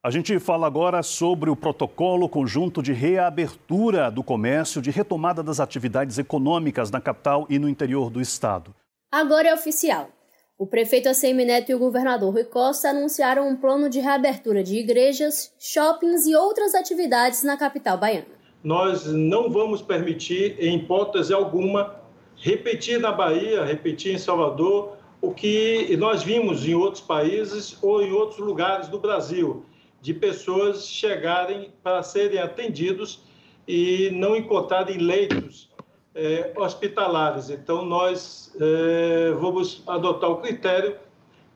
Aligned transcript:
A 0.00 0.12
gente 0.12 0.38
fala 0.38 0.64
agora 0.64 1.02
sobre 1.02 1.50
o 1.50 1.56
protocolo 1.56 2.28
conjunto 2.28 2.80
de 2.80 2.92
reabertura 2.92 4.12
do 4.12 4.22
comércio, 4.22 4.80
de 4.80 4.92
retomada 4.92 5.42
das 5.42 5.58
atividades 5.58 6.18
econômicas 6.18 6.88
na 6.88 7.00
capital 7.00 7.48
e 7.50 7.58
no 7.58 7.68
interior 7.68 8.08
do 8.08 8.20
estado. 8.20 8.72
Agora 9.10 9.48
é 9.48 9.54
oficial. 9.54 10.08
O 10.56 10.68
prefeito 10.68 11.08
ACM 11.08 11.44
Neto 11.44 11.72
e 11.72 11.74
o 11.74 11.80
governador 11.80 12.32
Rui 12.32 12.44
Costa 12.44 12.90
anunciaram 12.90 13.48
um 13.48 13.56
plano 13.56 13.90
de 13.90 13.98
reabertura 13.98 14.62
de 14.62 14.76
igrejas, 14.76 15.52
shoppings 15.58 16.28
e 16.28 16.36
outras 16.36 16.76
atividades 16.76 17.42
na 17.42 17.56
capital 17.56 17.98
baiana. 17.98 18.38
Nós 18.62 19.04
não 19.04 19.50
vamos 19.50 19.82
permitir, 19.82 20.56
em 20.60 20.76
hipótese 20.76 21.34
alguma, 21.34 21.96
repetir 22.36 23.00
na 23.00 23.10
Bahia, 23.10 23.64
repetir 23.64 24.14
em 24.14 24.18
Salvador, 24.18 24.96
o 25.20 25.34
que 25.34 25.96
nós 25.96 26.22
vimos 26.22 26.64
em 26.64 26.74
outros 26.74 27.02
países 27.02 27.76
ou 27.82 28.00
em 28.00 28.12
outros 28.12 28.38
lugares 28.38 28.86
do 28.86 29.00
Brasil 29.00 29.64
de 30.00 30.14
pessoas 30.14 30.88
chegarem 30.88 31.72
para 31.82 32.02
serem 32.02 32.38
atendidos 32.38 33.20
e 33.66 34.10
não 34.12 34.36
encontrarem 34.36 34.98
leitos 34.98 35.70
é, 36.14 36.52
hospitalares. 36.56 37.50
Então, 37.50 37.84
nós 37.84 38.52
é, 38.60 39.32
vamos 39.32 39.82
adotar 39.86 40.30
o 40.30 40.40
critério 40.40 40.96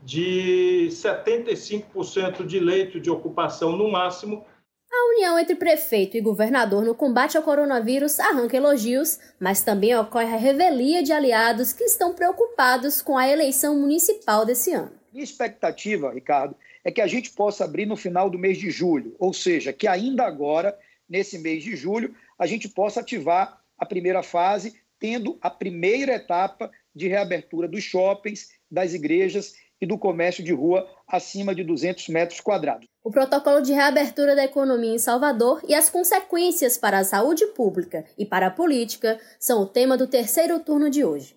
de 0.04 0.88
75% 0.90 2.44
de 2.44 2.58
leito 2.58 3.00
de 3.00 3.10
ocupação 3.10 3.76
no 3.76 3.90
máximo. 3.90 4.44
A 4.92 5.14
união 5.14 5.38
entre 5.38 5.54
prefeito 5.54 6.16
e 6.16 6.20
governador 6.20 6.84
no 6.84 6.94
combate 6.94 7.36
ao 7.36 7.42
coronavírus 7.42 8.20
arranca 8.20 8.56
elogios, 8.56 9.18
mas 9.40 9.62
também 9.62 9.96
ocorre 9.96 10.34
a 10.34 10.36
revelia 10.36 11.02
de 11.02 11.12
aliados 11.12 11.72
que 11.72 11.84
estão 11.84 12.12
preocupados 12.12 13.00
com 13.00 13.16
a 13.16 13.26
eleição 13.26 13.78
municipal 13.78 14.44
desse 14.44 14.72
ano. 14.72 14.92
Minha 15.12 15.24
expectativa, 15.24 16.12
Ricardo, 16.12 16.54
é 16.84 16.90
que 16.90 17.00
a 17.00 17.06
gente 17.06 17.30
possa 17.30 17.64
abrir 17.64 17.86
no 17.86 17.96
final 17.96 18.28
do 18.28 18.38
mês 18.38 18.58
de 18.58 18.70
julho, 18.70 19.14
ou 19.18 19.32
seja, 19.32 19.72
que 19.72 19.86
ainda 19.86 20.24
agora, 20.24 20.76
nesse 21.08 21.38
mês 21.38 21.62
de 21.62 21.76
julho, 21.76 22.14
a 22.38 22.46
gente 22.46 22.68
possa 22.68 23.00
ativar 23.00 23.60
a 23.78 23.86
primeira 23.86 24.22
fase, 24.22 24.74
tendo 24.98 25.38
a 25.40 25.50
primeira 25.50 26.14
etapa 26.14 26.70
de 26.94 27.08
reabertura 27.08 27.68
dos 27.68 27.82
shoppings, 27.82 28.50
das 28.70 28.94
igrejas 28.94 29.54
e 29.80 29.86
do 29.86 29.98
comércio 29.98 30.44
de 30.44 30.52
rua 30.52 30.88
acima 31.08 31.54
de 31.54 31.64
200 31.64 32.08
metros 32.08 32.40
quadrados. 32.40 32.86
O 33.02 33.10
protocolo 33.10 33.60
de 33.60 33.72
reabertura 33.72 34.36
da 34.36 34.44
economia 34.44 34.94
em 34.94 34.98
Salvador 34.98 35.60
e 35.66 35.74
as 35.74 35.90
consequências 35.90 36.78
para 36.78 37.00
a 37.00 37.04
saúde 37.04 37.46
pública 37.48 38.04
e 38.16 38.24
para 38.24 38.46
a 38.46 38.50
política 38.50 39.18
são 39.40 39.62
o 39.62 39.66
tema 39.66 39.96
do 39.96 40.06
terceiro 40.06 40.60
turno 40.60 40.88
de 40.88 41.04
hoje. 41.04 41.34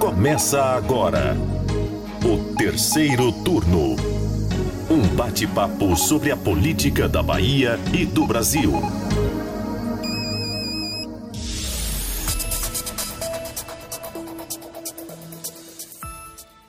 Começa 0.00 0.60
agora 0.60 1.36
o 2.24 2.54
terceiro 2.54 3.32
turno. 3.32 3.96
Um 4.88 5.02
bate-papo 5.16 5.96
sobre 5.96 6.30
a 6.30 6.36
política 6.36 7.08
da 7.08 7.20
Bahia 7.20 7.76
e 7.92 8.06
do 8.06 8.24
Brasil. 8.26 8.72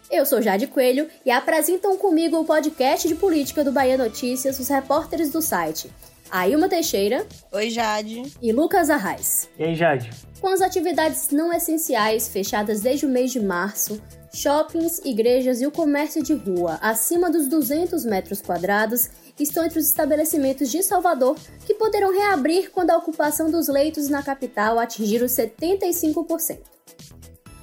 Eu 0.10 0.26
sou 0.26 0.42
Jade 0.42 0.66
Coelho 0.66 1.08
e 1.24 1.30
apresentam 1.30 1.98
comigo 1.98 2.40
o 2.40 2.46
podcast 2.46 3.08
de 3.08 3.14
política 3.14 3.64
do 3.64 3.72
Bahia 3.72 3.98
Notícias 3.98 4.60
os 4.60 4.68
repórteres 4.68 5.32
do 5.32 5.42
site 5.42 5.92
Ailma 6.32 6.68
Teixeira. 6.68 7.28
Oi, 7.52 7.70
Jade. 7.70 8.24
E 8.42 8.52
Lucas 8.52 8.90
Arraes. 8.90 9.48
E 9.60 9.66
aí, 9.66 9.76
Jade? 9.76 10.10
Com 10.42 10.48
as 10.48 10.62
atividades 10.62 11.30
não 11.30 11.54
essenciais 11.54 12.28
fechadas 12.28 12.82
desde 12.82 13.06
o 13.06 13.10
mês 13.10 13.32
de 13.32 13.40
março, 13.40 14.02
Shoppings, 14.36 15.00
igrejas 15.06 15.62
e 15.62 15.68
o 15.68 15.72
comércio 15.72 16.24
de 16.24 16.34
rua 16.34 16.80
acima 16.82 17.30
dos 17.30 17.48
200 17.48 18.04
metros 18.04 18.42
quadrados 18.42 19.10
estão 19.40 19.64
entre 19.64 19.78
os 19.78 19.86
estabelecimentos 19.86 20.72
de 20.72 20.82
Salvador 20.82 21.38
que 21.66 21.76
poderão 21.76 22.12
reabrir 22.12 22.72
quando 22.72 22.90
a 22.90 22.98
ocupação 22.98 23.52
dos 23.52 23.68
leitos 23.68 24.10
na 24.10 24.24
capital 24.24 24.80
atingir 24.80 25.22
os 25.22 25.32
75%. 25.34 26.58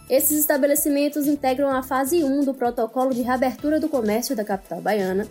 Esses 0.08 0.38
estabelecimentos 0.38 1.26
integram 1.26 1.70
a 1.70 1.82
fase 1.82 2.22
1 2.22 2.44
do 2.44 2.54
protocolo 2.54 3.12
de 3.12 3.22
reabertura 3.22 3.80
do 3.80 3.88
comércio 3.88 4.36
da 4.36 4.44
capital 4.44 4.80
baiana, 4.80 5.26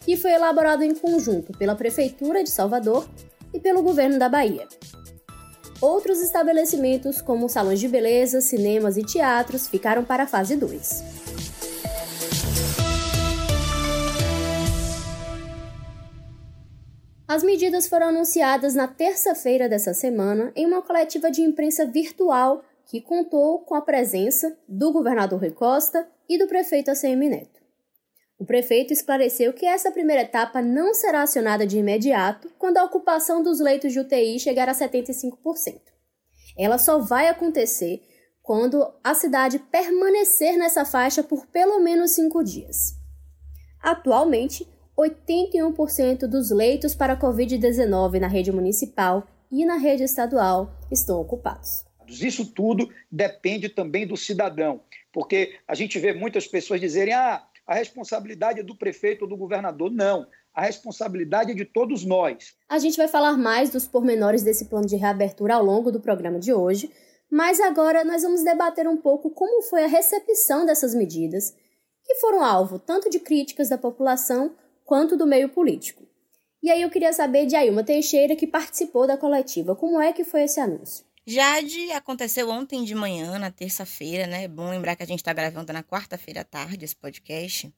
que 0.00 0.16
foi 0.16 0.32
elaborado 0.32 0.82
em 0.82 0.94
conjunto 0.94 1.52
pela 1.56 1.76
Prefeitura 1.76 2.42
de 2.42 2.50
Salvador 2.50 3.08
e 3.54 3.60
pelo 3.60 3.82
governo 3.82 4.18
da 4.18 4.28
Bahia. 4.28 4.66
Outros 5.80 6.20
estabelecimentos, 6.20 7.22
como 7.22 7.48
salões 7.48 7.80
de 7.80 7.88
beleza, 7.88 8.42
cinemas 8.42 8.98
e 8.98 9.02
teatros, 9.02 9.66
ficaram 9.66 10.04
para 10.04 10.24
a 10.24 10.26
fase 10.26 10.54
2. 10.54 11.02
As 17.26 17.42
medidas 17.42 17.86
foram 17.86 18.08
anunciadas 18.08 18.74
na 18.74 18.88
terça-feira 18.88 19.68
dessa 19.68 19.94
semana 19.94 20.52
em 20.54 20.66
uma 20.66 20.82
coletiva 20.82 21.30
de 21.30 21.40
imprensa 21.40 21.86
virtual 21.86 22.62
que 22.84 23.00
contou 23.00 23.60
com 23.60 23.74
a 23.74 23.80
presença 23.80 24.54
do 24.68 24.92
governador 24.92 25.38
Rui 25.38 25.52
Costa 25.52 26.06
e 26.28 26.36
do 26.36 26.48
prefeito 26.48 26.90
ACM 26.90 27.28
Neto. 27.28 27.59
O 28.40 28.46
prefeito 28.46 28.90
esclareceu 28.90 29.52
que 29.52 29.66
essa 29.66 29.90
primeira 29.90 30.22
etapa 30.22 30.62
não 30.62 30.94
será 30.94 31.20
acionada 31.20 31.66
de 31.66 31.78
imediato 31.78 32.50
quando 32.58 32.78
a 32.78 32.84
ocupação 32.84 33.42
dos 33.42 33.60
leitos 33.60 33.92
de 33.92 34.00
UTI 34.00 34.40
chegar 34.40 34.66
a 34.66 34.72
75%. 34.72 35.34
Ela 36.56 36.78
só 36.78 36.98
vai 36.98 37.28
acontecer 37.28 38.02
quando 38.42 38.90
a 39.04 39.12
cidade 39.12 39.58
permanecer 39.58 40.56
nessa 40.56 40.86
faixa 40.86 41.22
por 41.22 41.48
pelo 41.48 41.80
menos 41.80 42.12
cinco 42.12 42.42
dias. 42.42 42.96
Atualmente, 43.78 44.66
81% 44.96 46.20
dos 46.20 46.50
leitos 46.50 46.94
para 46.94 47.20
Covid-19 47.20 48.20
na 48.20 48.26
rede 48.26 48.50
municipal 48.50 49.28
e 49.52 49.66
na 49.66 49.76
rede 49.76 50.04
estadual 50.04 50.74
estão 50.90 51.20
ocupados. 51.20 51.84
Isso 52.08 52.46
tudo 52.46 52.88
depende 53.12 53.68
também 53.68 54.06
do 54.06 54.16
cidadão, 54.16 54.80
porque 55.12 55.58
a 55.68 55.74
gente 55.74 55.98
vê 55.98 56.14
muitas 56.14 56.46
pessoas 56.46 56.80
dizerem: 56.80 57.14
ah, 57.14 57.46
a 57.70 57.74
responsabilidade 57.74 58.58
é 58.58 58.62
do 58.64 58.74
prefeito 58.74 59.22
ou 59.22 59.28
do 59.28 59.36
governador. 59.36 59.92
Não, 59.92 60.26
a 60.52 60.62
responsabilidade 60.62 61.52
é 61.52 61.54
de 61.54 61.64
todos 61.64 62.04
nós. 62.04 62.56
A 62.68 62.80
gente 62.80 62.96
vai 62.96 63.06
falar 63.06 63.38
mais 63.38 63.70
dos 63.70 63.86
pormenores 63.86 64.42
desse 64.42 64.64
plano 64.64 64.88
de 64.88 64.96
reabertura 64.96 65.54
ao 65.54 65.64
longo 65.64 65.92
do 65.92 66.00
programa 66.00 66.40
de 66.40 66.52
hoje, 66.52 66.90
mas 67.30 67.60
agora 67.60 68.02
nós 68.02 68.22
vamos 68.22 68.42
debater 68.42 68.88
um 68.88 68.96
pouco 68.96 69.30
como 69.30 69.62
foi 69.62 69.84
a 69.84 69.86
recepção 69.86 70.66
dessas 70.66 70.96
medidas, 70.96 71.54
que 72.04 72.16
foram 72.16 72.44
alvo 72.44 72.76
tanto 72.76 73.08
de 73.08 73.20
críticas 73.20 73.68
da 73.68 73.78
população 73.78 74.56
quanto 74.84 75.16
do 75.16 75.24
meio 75.24 75.48
político. 75.48 76.02
E 76.60 76.72
aí 76.72 76.82
eu 76.82 76.90
queria 76.90 77.12
saber 77.12 77.46
de 77.46 77.54
Ailma 77.54 77.84
Teixeira, 77.84 78.34
que 78.34 78.48
participou 78.48 79.06
da 79.06 79.16
coletiva, 79.16 79.76
como 79.76 80.00
é 80.00 80.12
que 80.12 80.24
foi 80.24 80.42
esse 80.42 80.58
anúncio? 80.58 81.04
Jade 81.26 81.92
aconteceu 81.92 82.48
ontem 82.48 82.82
de 82.82 82.94
manhã, 82.94 83.38
na 83.38 83.50
terça-feira, 83.50 84.26
né? 84.26 84.44
É 84.44 84.48
bom 84.48 84.70
lembrar 84.70 84.96
que 84.96 85.02
a 85.02 85.06
gente 85.06 85.20
está 85.20 85.32
gravando 85.32 85.72
na 85.72 85.82
quarta-feira 85.82 86.40
à 86.40 86.44
tarde 86.44 86.84
esse 86.84 86.96
podcast. 86.96 87.72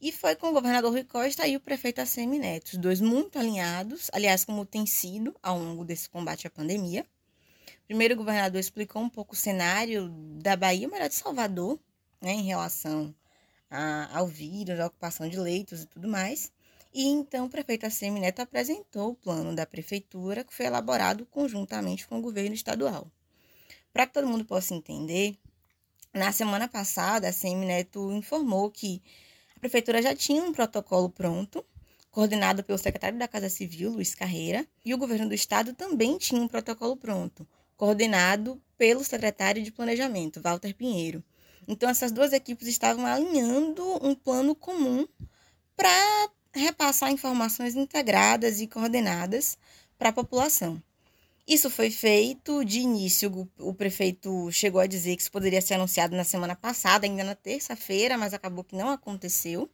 E 0.00 0.10
foi 0.10 0.34
com 0.34 0.48
o 0.48 0.52
governador 0.52 0.90
Rui 0.90 1.04
Costa 1.04 1.46
e 1.46 1.54
o 1.54 1.60
prefeito 1.60 2.00
ACM 2.00 2.38
Neto, 2.38 2.72
os 2.72 2.78
dois 2.78 3.00
muito 3.00 3.38
alinhados, 3.38 4.10
aliás, 4.12 4.44
como 4.44 4.64
tem 4.64 4.84
sido 4.86 5.36
ao 5.42 5.58
longo 5.58 5.84
desse 5.84 6.08
combate 6.08 6.46
à 6.46 6.50
pandemia. 6.50 7.06
Primeiro, 7.86 8.14
o 8.14 8.16
governador 8.16 8.58
explicou 8.58 9.02
um 9.02 9.08
pouco 9.08 9.34
o 9.34 9.36
cenário 9.36 10.08
da 10.42 10.56
Bahia, 10.56 10.88
melhor 10.88 11.08
de 11.08 11.14
Salvador, 11.14 11.78
né, 12.20 12.32
em 12.32 12.42
relação 12.42 13.14
a, 13.70 14.18
ao 14.18 14.26
vírus, 14.26 14.80
à 14.80 14.86
ocupação 14.86 15.28
de 15.28 15.38
leitos 15.38 15.82
e 15.82 15.86
tudo 15.86 16.08
mais. 16.08 16.50
E 16.92 17.06
então 17.06 17.46
o 17.46 17.48
prefeito 17.48 17.86
ACM 17.86 18.20
Neto 18.20 18.40
apresentou 18.40 19.12
o 19.12 19.14
plano 19.14 19.54
da 19.54 19.64
prefeitura, 19.64 20.44
que 20.44 20.54
foi 20.54 20.66
elaborado 20.66 21.24
conjuntamente 21.26 22.06
com 22.06 22.18
o 22.18 22.22
governo 22.22 22.54
estadual. 22.54 23.10
Para 23.92 24.06
que 24.06 24.12
todo 24.12 24.28
mundo 24.28 24.44
possa 24.44 24.74
entender, 24.74 25.38
na 26.12 26.30
semana 26.32 26.68
passada, 26.68 27.26
a 27.26 27.30
ACM 27.30 27.64
Neto 27.64 28.12
informou 28.12 28.70
que 28.70 29.02
a 29.56 29.60
prefeitura 29.60 30.02
já 30.02 30.14
tinha 30.14 30.42
um 30.42 30.52
protocolo 30.52 31.08
pronto, 31.08 31.64
coordenado 32.10 32.62
pelo 32.62 32.78
secretário 32.78 33.18
da 33.18 33.26
Casa 33.26 33.48
Civil, 33.48 33.92
Luiz 33.92 34.14
Carreira, 34.14 34.66
e 34.84 34.92
o 34.92 34.98
governo 34.98 35.28
do 35.28 35.34
estado 35.34 35.72
também 35.72 36.18
tinha 36.18 36.42
um 36.42 36.48
protocolo 36.48 36.94
pronto, 36.94 37.48
coordenado 37.74 38.62
pelo 38.76 39.02
secretário 39.02 39.62
de 39.62 39.72
Planejamento, 39.72 40.42
Walter 40.42 40.74
Pinheiro. 40.74 41.24
Então, 41.66 41.88
essas 41.88 42.12
duas 42.12 42.34
equipes 42.34 42.68
estavam 42.68 43.06
alinhando 43.06 43.82
um 44.06 44.14
plano 44.14 44.54
comum 44.54 45.06
para 45.74 46.30
repassar 46.54 47.10
informações 47.10 47.74
integradas 47.74 48.60
e 48.60 48.66
coordenadas 48.66 49.58
para 49.98 50.10
a 50.10 50.12
população. 50.12 50.82
Isso 51.46 51.68
foi 51.68 51.90
feito. 51.90 52.64
De 52.64 52.80
início, 52.80 53.48
o 53.58 53.74
prefeito 53.74 54.50
chegou 54.52 54.80
a 54.80 54.86
dizer 54.86 55.16
que 55.16 55.22
isso 55.22 55.32
poderia 55.32 55.60
ser 55.60 55.74
anunciado 55.74 56.16
na 56.16 56.24
semana 56.24 56.54
passada, 56.54 57.06
ainda 57.06 57.24
na 57.24 57.34
terça-feira, 57.34 58.16
mas 58.16 58.32
acabou 58.32 58.62
que 58.62 58.76
não 58.76 58.90
aconteceu. 58.90 59.68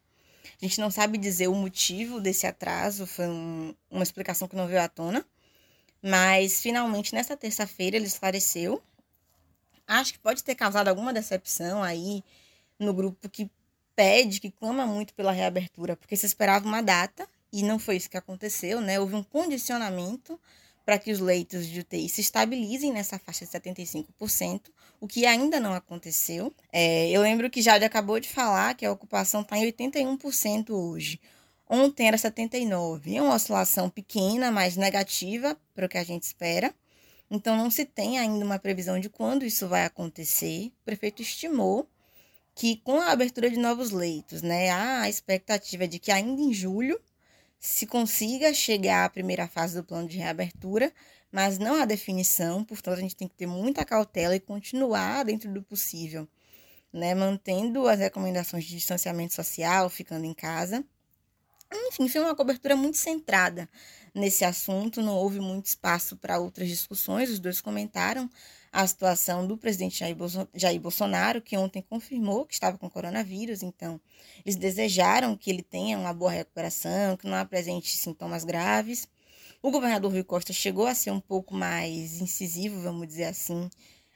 A 0.61 0.65
gente 0.65 0.81
não 0.81 0.91
sabe 0.91 1.19
dizer 1.19 1.49
o 1.49 1.55
motivo 1.55 2.21
desse 2.21 2.47
atraso, 2.47 3.07
foi 3.07 3.29
um, 3.29 3.75
uma 3.91 4.03
explicação 4.03 4.49
que 4.49 4.57
não 4.57 4.67
veio 4.67 4.81
à 4.81 4.89
tona. 4.89 5.25
Mas 6.03 6.61
finalmente, 6.61 7.15
nesta 7.15 7.37
terça-feira, 7.37 7.97
ele 7.97 8.07
esclareceu. 8.07 8.83
Acho 9.87 10.13
que 10.13 10.19
pode 10.19 10.45
ter 10.45 10.55
causado 10.55 10.89
alguma 10.89 11.13
decepção 11.13 11.83
aí 11.83 12.23
no 12.79 12.95
grupo 12.95 13.29
que 13.29 13.51
pede, 13.99 14.39
que 14.39 14.53
clama 14.53 14.87
muito 14.87 15.13
pela 15.13 15.33
reabertura, 15.33 15.97
porque 15.97 16.17
se 16.17 16.25
esperava 16.25 16.65
uma 16.65 16.81
data, 16.81 17.29
e 17.53 17.65
não 17.65 17.81
foi 17.81 17.97
isso 17.97 18.09
que 18.09 18.17
aconteceu, 18.17 18.81
né? 18.81 19.01
Houve 19.01 19.17
um 19.17 19.25
condicionamento 19.25 20.39
para 20.87 21.01
que 21.01 21.11
os 21.11 21.19
leitos 21.19 21.67
de 21.67 21.81
UTI 21.81 22.09
se 22.09 22.21
estabilizem 22.21 22.93
nessa 22.93 23.19
faixa 23.19 23.45
de 23.45 23.51
75%, 23.51 24.71
o 25.01 25.09
que 25.09 25.27
ainda 25.27 25.59
não 25.59 25.75
aconteceu. 25.75 26.55
É, 26.73 27.11
eu 27.11 27.23
lembro 27.23 27.51
que 27.51 27.61
Jade 27.61 27.85
acabou 27.85 28.21
de 28.21 28.29
falar 28.29 28.77
que 28.77 28.87
a 28.87 28.93
ocupação 28.93 29.41
está 29.41 29.59
em 29.59 29.65
81% 29.65 30.71
hoje. 30.71 31.21
Ontem 31.69 32.07
era 32.07 32.17
79%. 32.17 33.03
É 33.13 33.21
uma 33.21 33.35
oscilação 33.35 33.91
pequena, 33.91 34.53
mas 34.53 34.77
negativa 34.77 35.57
para 35.75 35.87
o 35.87 35.89
que 35.89 35.99
a 35.99 36.05
gente 36.05 36.23
espera. 36.23 36.73
Então, 37.29 37.57
não 37.57 37.69
se 37.69 37.85
tem 37.85 38.17
ainda 38.17 38.45
uma 38.45 38.61
previsão 38.61 39.01
de 39.01 39.11
quando 39.11 39.45
isso 39.45 39.67
vai 39.67 39.85
acontecer. 39.85 40.69
O 40.83 40.85
prefeito 40.85 41.21
estimou 41.21 41.89
que, 42.59 42.79
com 42.79 43.01
a 43.01 43.13
abertura 43.13 43.49
de 43.49 43.57
novos 43.57 43.93
leitos, 43.93 44.43
né, 44.43 44.69
há 44.69 45.03
a 45.03 45.09
expectativa 45.09 45.87
de 45.87 46.01
que 46.01 46.11
ainda 46.11 46.43
em 46.43 46.53
julho 46.53 47.01
se 47.61 47.87
consiga 47.87 48.53
chegar 48.53 49.05
à 49.05 49.09
primeira 49.09 49.47
fase 49.47 49.77
do 49.77 49.85
plano 49.85 50.09
de 50.09 50.19
reabertura, 50.19 50.93
mas 51.31 51.57
não 51.57 51.81
há 51.81 51.85
definição, 51.85 52.65
portanto, 52.65 52.99
a 52.99 53.01
gente 53.01 53.15
tem 53.15 53.29
que 53.29 53.37
ter 53.37 53.47
muita 53.47 53.85
cautela 53.85 54.35
e 54.35 54.41
continuar 54.41 55.25
dentro 55.25 55.53
do 55.53 55.63
possível, 55.63 56.27
né, 56.93 57.15
mantendo 57.15 57.87
as 57.87 58.01
recomendações 58.01 58.65
de 58.65 58.75
distanciamento 58.75 59.35
social, 59.35 59.89
ficando 59.89 60.25
em 60.25 60.35
casa. 60.35 60.85
Enfim, 61.73 62.09
foi 62.09 62.21
uma 62.23 62.35
cobertura 62.35 62.75
muito 62.75 62.97
centrada 62.97 63.69
nesse 64.13 64.45
assunto, 64.45 65.01
não 65.01 65.15
houve 65.15 65.39
muito 65.39 65.67
espaço 65.67 66.17
para 66.17 66.41
outras 66.41 66.67
discussões. 66.67 67.31
Os 67.31 67.39
dois 67.39 67.61
comentaram 67.61 68.29
a 68.73 68.87
situação 68.87 69.47
do 69.47 69.57
presidente 69.57 70.05
Jair 70.55 70.81
Bolsonaro, 70.81 71.41
que 71.41 71.57
ontem 71.57 71.83
confirmou 71.83 72.45
que 72.45 72.55
estava 72.55 72.77
com 72.79 72.89
coronavírus, 72.89 73.63
então 73.63 74.01
eles 74.45 74.57
desejaram 74.57 75.37
que 75.37 75.51
ele 75.51 75.63
tenha 75.63 75.99
uma 75.99 76.13
boa 76.13 76.31
recuperação, 76.31 77.17
que 77.17 77.27
não 77.27 77.37
apresente 77.37 77.97
sintomas 77.97 78.45
graves. 78.45 79.09
O 79.63 79.71
governador 79.71 80.13
Rui 80.13 80.23
Costa 80.23 80.53
chegou 80.53 80.87
a 80.87 80.95
ser 80.95 81.11
um 81.11 81.21
pouco 81.21 81.55
mais 81.55 82.21
incisivo, 82.21 82.81
vamos 82.81 83.09
dizer 83.09 83.25
assim, 83.25 83.69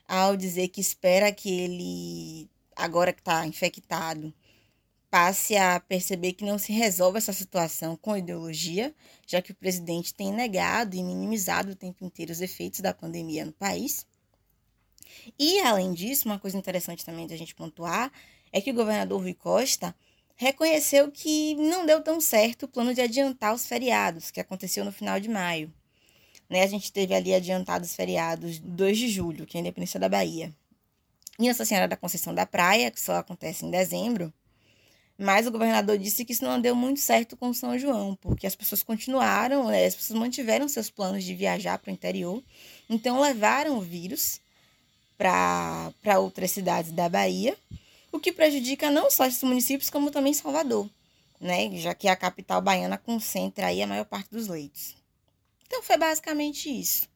ao 0.07 0.37
dizer 0.37 0.69
que 0.69 0.79
espera 0.81 1.31
que 1.31 1.49
ele, 1.49 2.49
agora 2.75 3.11
que 3.11 3.21
está 3.21 3.45
infectado, 3.45 4.33
passe 5.09 5.55
a 5.55 5.79
perceber 5.79 6.33
que 6.33 6.45
não 6.45 6.57
se 6.57 6.71
resolve 6.71 7.17
essa 7.17 7.33
situação 7.33 7.95
com 7.95 8.17
ideologia, 8.17 8.95
já 9.27 9.41
que 9.41 9.51
o 9.51 9.55
presidente 9.55 10.13
tem 10.13 10.31
negado 10.31 10.95
e 10.95 11.03
minimizado 11.03 11.71
o 11.71 11.75
tempo 11.75 12.03
inteiro 12.03 12.31
os 12.31 12.41
efeitos 12.41 12.79
da 12.79 12.93
pandemia 12.93 13.45
no 13.45 13.51
país. 13.51 14.07
E, 15.37 15.59
além 15.59 15.93
disso, 15.93 16.27
uma 16.27 16.39
coisa 16.39 16.57
interessante 16.57 17.05
também 17.05 17.27
da 17.27 17.35
gente 17.35 17.55
pontuar 17.55 18.11
é 18.51 18.61
que 18.61 18.71
o 18.71 18.73
governador 18.73 19.21
Rui 19.21 19.33
Costa 19.33 19.95
reconheceu 20.35 21.11
que 21.11 21.55
não 21.55 21.85
deu 21.85 22.01
tão 22.01 22.19
certo 22.19 22.63
o 22.63 22.67
plano 22.67 22.93
de 22.93 23.01
adiantar 23.01 23.53
os 23.53 23.65
feriados, 23.65 24.31
que 24.31 24.39
aconteceu 24.39 24.83
no 24.83 24.91
final 24.91 25.19
de 25.19 25.29
maio. 25.29 25.73
Né, 26.49 26.61
a 26.61 26.67
gente 26.67 26.91
teve 26.91 27.13
ali 27.15 27.33
adiantados 27.33 27.95
feriados 27.95 28.59
2 28.59 28.97
de 28.97 29.09
julho, 29.09 29.45
que 29.45 29.57
é 29.57 29.59
a 29.59 29.61
independência 29.61 29.99
da 29.99 30.09
Bahia. 30.09 30.53
E 31.39 31.47
Nossa 31.47 31.65
Senhora 31.65 31.87
da 31.87 31.97
Conceição 31.97 32.33
da 32.33 32.45
Praia, 32.45 32.91
que 32.91 33.01
só 33.01 33.15
acontece 33.15 33.65
em 33.65 33.71
dezembro, 33.71 34.31
mas 35.17 35.47
o 35.47 35.51
governador 35.51 35.97
disse 35.97 36.25
que 36.25 36.33
isso 36.33 36.43
não 36.43 36.59
deu 36.59 36.75
muito 36.75 36.99
certo 36.99 37.37
com 37.37 37.53
São 37.53 37.77
João, 37.77 38.15
porque 38.15 38.45
as 38.45 38.55
pessoas 38.55 38.83
continuaram, 38.83 39.67
né, 39.67 39.85
as 39.85 39.95
pessoas 39.95 40.19
mantiveram 40.19 40.67
seus 40.67 40.89
planos 40.89 41.23
de 41.23 41.33
viajar 41.33 41.77
para 41.79 41.89
o 41.89 41.93
interior, 41.93 42.43
então 42.89 43.21
levaram 43.21 43.77
o 43.77 43.81
vírus 43.81 44.41
para 45.17 46.19
outras 46.19 46.51
cidades 46.51 46.91
da 46.91 47.07
Bahia, 47.07 47.55
o 48.11 48.19
que 48.19 48.31
prejudica 48.31 48.89
não 48.89 49.09
só 49.09 49.25
esses 49.25 49.43
municípios, 49.43 49.89
como 49.89 50.11
também 50.11 50.33
Salvador, 50.33 50.89
né, 51.39 51.69
já 51.77 51.93
que 51.93 52.07
a 52.07 52.15
capital 52.15 52.61
baiana 52.61 52.97
concentra 52.97 53.67
aí 53.67 53.81
a 53.81 53.87
maior 53.87 54.05
parte 54.05 54.29
dos 54.31 54.47
leitos. 54.47 54.95
Então 55.65 55.81
foi 55.81 55.97
basicamente 55.97 56.69
isso. 56.69 57.07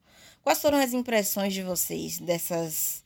Quais 0.43 0.61
foram 0.61 0.77
as 0.77 0.93
impressões 0.93 1.53
de 1.53 1.61
vocês 1.61 2.19
dessas, 2.19 3.03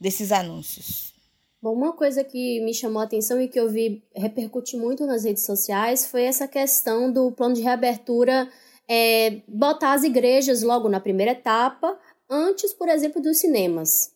desses 0.00 0.32
anúncios? 0.32 1.12
Bom, 1.60 1.72
uma 1.72 1.92
coisa 1.92 2.22
que 2.22 2.60
me 2.60 2.72
chamou 2.72 3.02
a 3.02 3.04
atenção 3.04 3.40
e 3.40 3.48
que 3.48 3.58
eu 3.58 3.68
vi 3.68 4.02
repercutir 4.14 4.78
muito 4.78 5.04
nas 5.04 5.24
redes 5.24 5.44
sociais 5.44 6.06
foi 6.06 6.22
essa 6.22 6.46
questão 6.46 7.12
do 7.12 7.32
plano 7.32 7.54
de 7.54 7.62
reabertura 7.62 8.48
é, 8.88 9.42
botar 9.46 9.92
as 9.92 10.02
igrejas 10.02 10.62
logo 10.62 10.88
na 10.88 10.98
primeira 10.98 11.32
etapa, 11.32 11.98
antes, 12.28 12.72
por 12.72 12.88
exemplo, 12.88 13.20
dos 13.20 13.38
cinemas. 13.38 14.14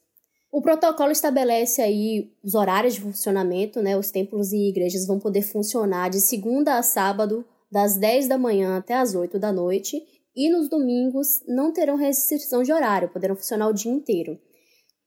O 0.53 0.61
protocolo 0.61 1.11
estabelece 1.11 1.81
aí 1.81 2.31
os 2.45 2.55
horários 2.55 2.93
de 2.93 3.01
funcionamento, 3.01 3.81
né? 3.81 3.97
Os 3.97 4.11
templos 4.11 4.53
e 4.53 4.69
igrejas 4.69 5.07
vão 5.07 5.19
poder 5.19 5.41
funcionar 5.41 6.11
de 6.11 6.21
segunda 6.21 6.77
a 6.77 6.83
sábado, 6.83 7.43
das 7.71 7.97
10 7.97 8.29
da 8.29 8.37
manhã 8.37 8.77
até 8.77 8.93
as 8.93 9.15
8 9.15 9.39
da 9.39 9.51
noite, 9.51 10.05
e 10.37 10.51
nos 10.51 10.69
domingos 10.69 11.43
não 11.49 11.73
terão 11.73 11.97
restrição 11.97 12.63
de 12.63 12.71
horário, 12.71 13.09
poderão 13.09 13.35
funcionar 13.35 13.67
o 13.69 13.73
dia 13.73 13.91
inteiro. 13.91 14.39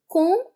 Com 0.08 0.48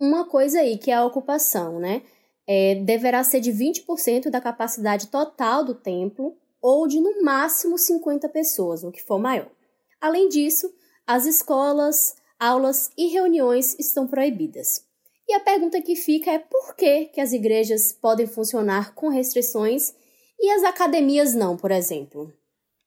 uma 0.00 0.24
coisa 0.24 0.60
aí, 0.60 0.78
que 0.78 0.90
é 0.90 0.94
a 0.94 1.04
ocupação, 1.04 1.78
né? 1.78 2.02
É, 2.46 2.76
deverá 2.76 3.22
ser 3.22 3.40
de 3.40 3.52
20% 3.52 4.30
da 4.30 4.40
capacidade 4.40 5.08
total 5.08 5.62
do 5.62 5.74
templo 5.74 6.34
ou 6.60 6.88
de 6.88 7.00
no 7.00 7.22
máximo 7.22 7.76
50 7.76 8.30
pessoas, 8.30 8.82
o 8.82 8.90
que 8.90 9.02
for 9.02 9.18
maior. 9.18 9.50
Além 10.00 10.30
disso, 10.30 10.72
as 11.06 11.26
escolas, 11.26 12.16
aulas 12.42 12.90
e 12.98 13.06
reuniões 13.06 13.78
estão 13.78 14.08
proibidas. 14.08 14.84
E 15.28 15.34
a 15.34 15.40
pergunta 15.40 15.80
que 15.80 15.94
fica 15.94 16.32
é 16.32 16.40
por 16.40 16.74
que, 16.74 17.04
que 17.06 17.20
as 17.20 17.32
igrejas 17.32 17.92
podem 17.92 18.26
funcionar 18.26 18.94
com 18.94 19.08
restrições 19.08 19.94
e 20.40 20.50
as 20.50 20.64
academias 20.64 21.34
não, 21.36 21.56
por 21.56 21.70
exemplo? 21.70 22.32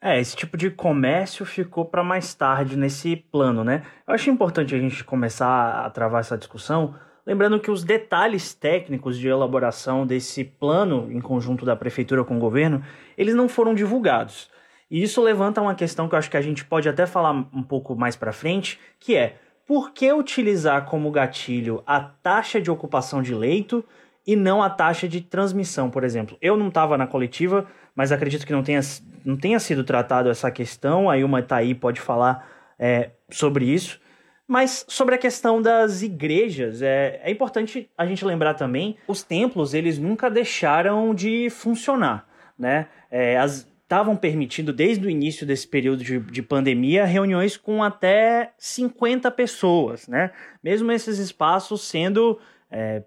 É, 0.04 0.20
esse 0.20 0.36
tipo 0.36 0.58
de 0.58 0.70
comércio 0.70 1.46
ficou 1.46 1.86
para 1.86 2.04
mais 2.04 2.34
tarde 2.34 2.76
nesse 2.76 3.16
plano, 3.16 3.64
né? 3.64 3.84
Eu 4.06 4.14
acho 4.14 4.30
importante 4.30 4.76
a 4.76 4.78
gente 4.78 5.04
começar 5.06 5.86
a 5.86 5.90
travar 5.90 6.20
essa 6.20 6.38
discussão, 6.38 6.94
lembrando 7.26 7.60
que 7.60 7.72
os 7.72 7.84
detalhes 7.84 8.54
técnicos 8.54 9.18
de 9.18 9.30
elaboração 9.30 10.06
desse 10.06 10.44
plano 10.44 11.10
em 11.10 11.22
conjunto 11.22 11.66
da 11.66 11.78
prefeitura 11.78 12.26
com 12.26 12.36
o 12.36 12.42
governo, 12.42 12.84
eles 13.18 13.34
não 13.34 13.48
foram 13.48 13.74
divulgados. 13.74 14.50
E 14.92 15.02
isso 15.02 15.22
levanta 15.22 15.62
uma 15.62 15.74
questão 15.74 16.08
que 16.08 16.14
eu 16.14 16.20
acho 16.20 16.30
que 16.30 16.38
a 16.38 16.42
gente 16.42 16.64
pode 16.66 16.88
até 16.88 17.06
falar 17.06 17.32
um 17.32 17.64
pouco 17.64 17.96
mais 17.96 18.16
para 18.16 18.34
frente, 18.34 18.80
que 19.00 19.16
é 19.16 19.40
por 19.66 19.92
que 19.92 20.12
utilizar 20.12 20.86
como 20.86 21.12
gatilho 21.12 21.82
a 21.86 22.00
taxa 22.00 22.62
de 22.62 22.70
ocupação 22.70 23.22
de 23.22 23.34
leito 23.34 23.84
e 24.26 24.36
não 24.36 24.62
a 24.62 24.70
taxa 24.70 25.08
de 25.08 25.22
transmissão, 25.22 25.90
por 25.90 26.04
exemplo? 26.04 26.38
Eu 26.42 26.56
não 26.56 26.68
estava 26.68 26.98
na 26.98 27.08
coletiva, 27.08 27.68
mas 27.96 28.12
acredito 28.12 28.46
que 28.46 28.54
não 28.54 28.64
tenha, 28.64 28.82
não 29.24 29.36
tenha 29.36 29.60
sido 29.60 29.84
tratado 29.84 30.30
essa 30.30 30.52
questão. 30.52 31.10
Aí 31.10 31.24
uma 31.24 31.40
Itaí 31.40 31.74
pode 31.74 32.00
falar 32.00 32.48
é, 32.78 33.12
sobre 33.30 33.66
isso. 33.66 34.00
Mas 34.48 34.86
sobre 34.88 35.16
a 35.16 35.18
questão 35.18 35.60
das 35.60 36.04
igrejas, 36.04 36.84
é, 36.84 37.20
é 37.24 37.32
importante 37.32 37.90
a 37.98 38.06
gente 38.06 38.24
lembrar 38.24 38.54
também, 38.54 38.96
os 39.08 39.24
templos 39.24 39.74
eles 39.74 39.98
nunca 39.98 40.30
deixaram 40.30 41.16
de 41.16 41.50
funcionar, 41.50 42.28
né? 42.58 42.88
É, 43.10 43.38
estavam 43.86 44.16
permitindo 44.16 44.74
desde 44.74 45.06
o 45.06 45.10
início 45.10 45.46
desse 45.46 45.68
período 45.68 46.04
de, 46.04 46.20
de, 46.20 46.42
pandemia 46.42 47.06
reuniões 47.06 47.56
com 47.56 47.84
até 47.84 48.52
50 48.58 49.30
pessoas, 49.30 50.08
né? 50.08 50.32
Mesmo 50.64 50.92
esses 50.92 51.20
espaços 51.20 51.84
sendo 51.84 52.40
é, 52.72 53.04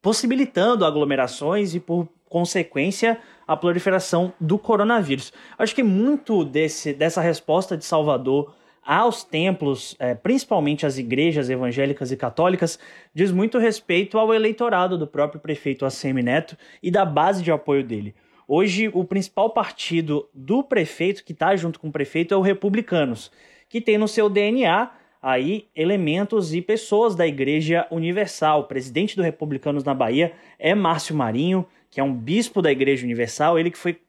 possibilitando 0.00 0.84
aglomerações 0.84 1.74
e 1.74 1.80
por 1.80 2.08
consequência 2.28 3.18
a 3.46 3.56
proliferação 3.56 4.32
do 4.40 4.56
coronavírus. 4.56 5.32
Acho 5.58 5.74
que 5.74 5.82
muito 5.82 6.44
desse, 6.44 6.92
dessa 6.92 7.20
resposta 7.20 7.76
de 7.76 7.84
Salvador 7.84 8.54
aos 8.86 9.24
templos, 9.24 9.96
é, 9.98 10.14
principalmente 10.14 10.86
às 10.86 10.96
igrejas 10.96 11.50
evangélicas 11.50 12.12
e 12.12 12.16
católicas, 12.16 12.78
diz 13.12 13.32
muito 13.32 13.58
respeito 13.58 14.16
ao 14.16 14.32
eleitorado 14.32 14.96
do 14.96 15.08
próprio 15.08 15.40
prefeito 15.40 15.84
ACM 15.84 16.22
Neto 16.22 16.56
e 16.80 16.88
da 16.88 17.04
base 17.04 17.42
de 17.42 17.50
apoio 17.50 17.82
dele. 17.82 18.14
Hoje, 18.52 18.90
o 18.92 19.04
principal 19.04 19.50
partido 19.50 20.28
do 20.34 20.64
prefeito, 20.64 21.22
que 21.22 21.30
está 21.30 21.54
junto 21.54 21.78
com 21.78 21.86
o 21.86 21.92
prefeito, 21.92 22.34
é 22.34 22.36
o 22.36 22.40
Republicanos, 22.40 23.30
que 23.68 23.80
tem 23.80 23.96
no 23.96 24.08
seu 24.08 24.28
DNA 24.28 24.90
aí 25.22 25.68
elementos 25.72 26.52
e 26.52 26.60
pessoas 26.60 27.14
da 27.14 27.24
Igreja 27.24 27.86
Universal. 27.92 28.62
O 28.62 28.64
presidente 28.64 29.14
do 29.14 29.22
Republicanos 29.22 29.84
na 29.84 29.94
Bahia 29.94 30.32
é 30.58 30.74
Márcio 30.74 31.14
Marinho, 31.14 31.64
que 31.88 32.00
é 32.00 32.02
um 32.02 32.12
bispo 32.12 32.60
da 32.60 32.72
Igreja 32.72 33.04
Universal, 33.04 33.56
ele 33.56 33.70
que 33.70 33.78
foi 33.78 34.00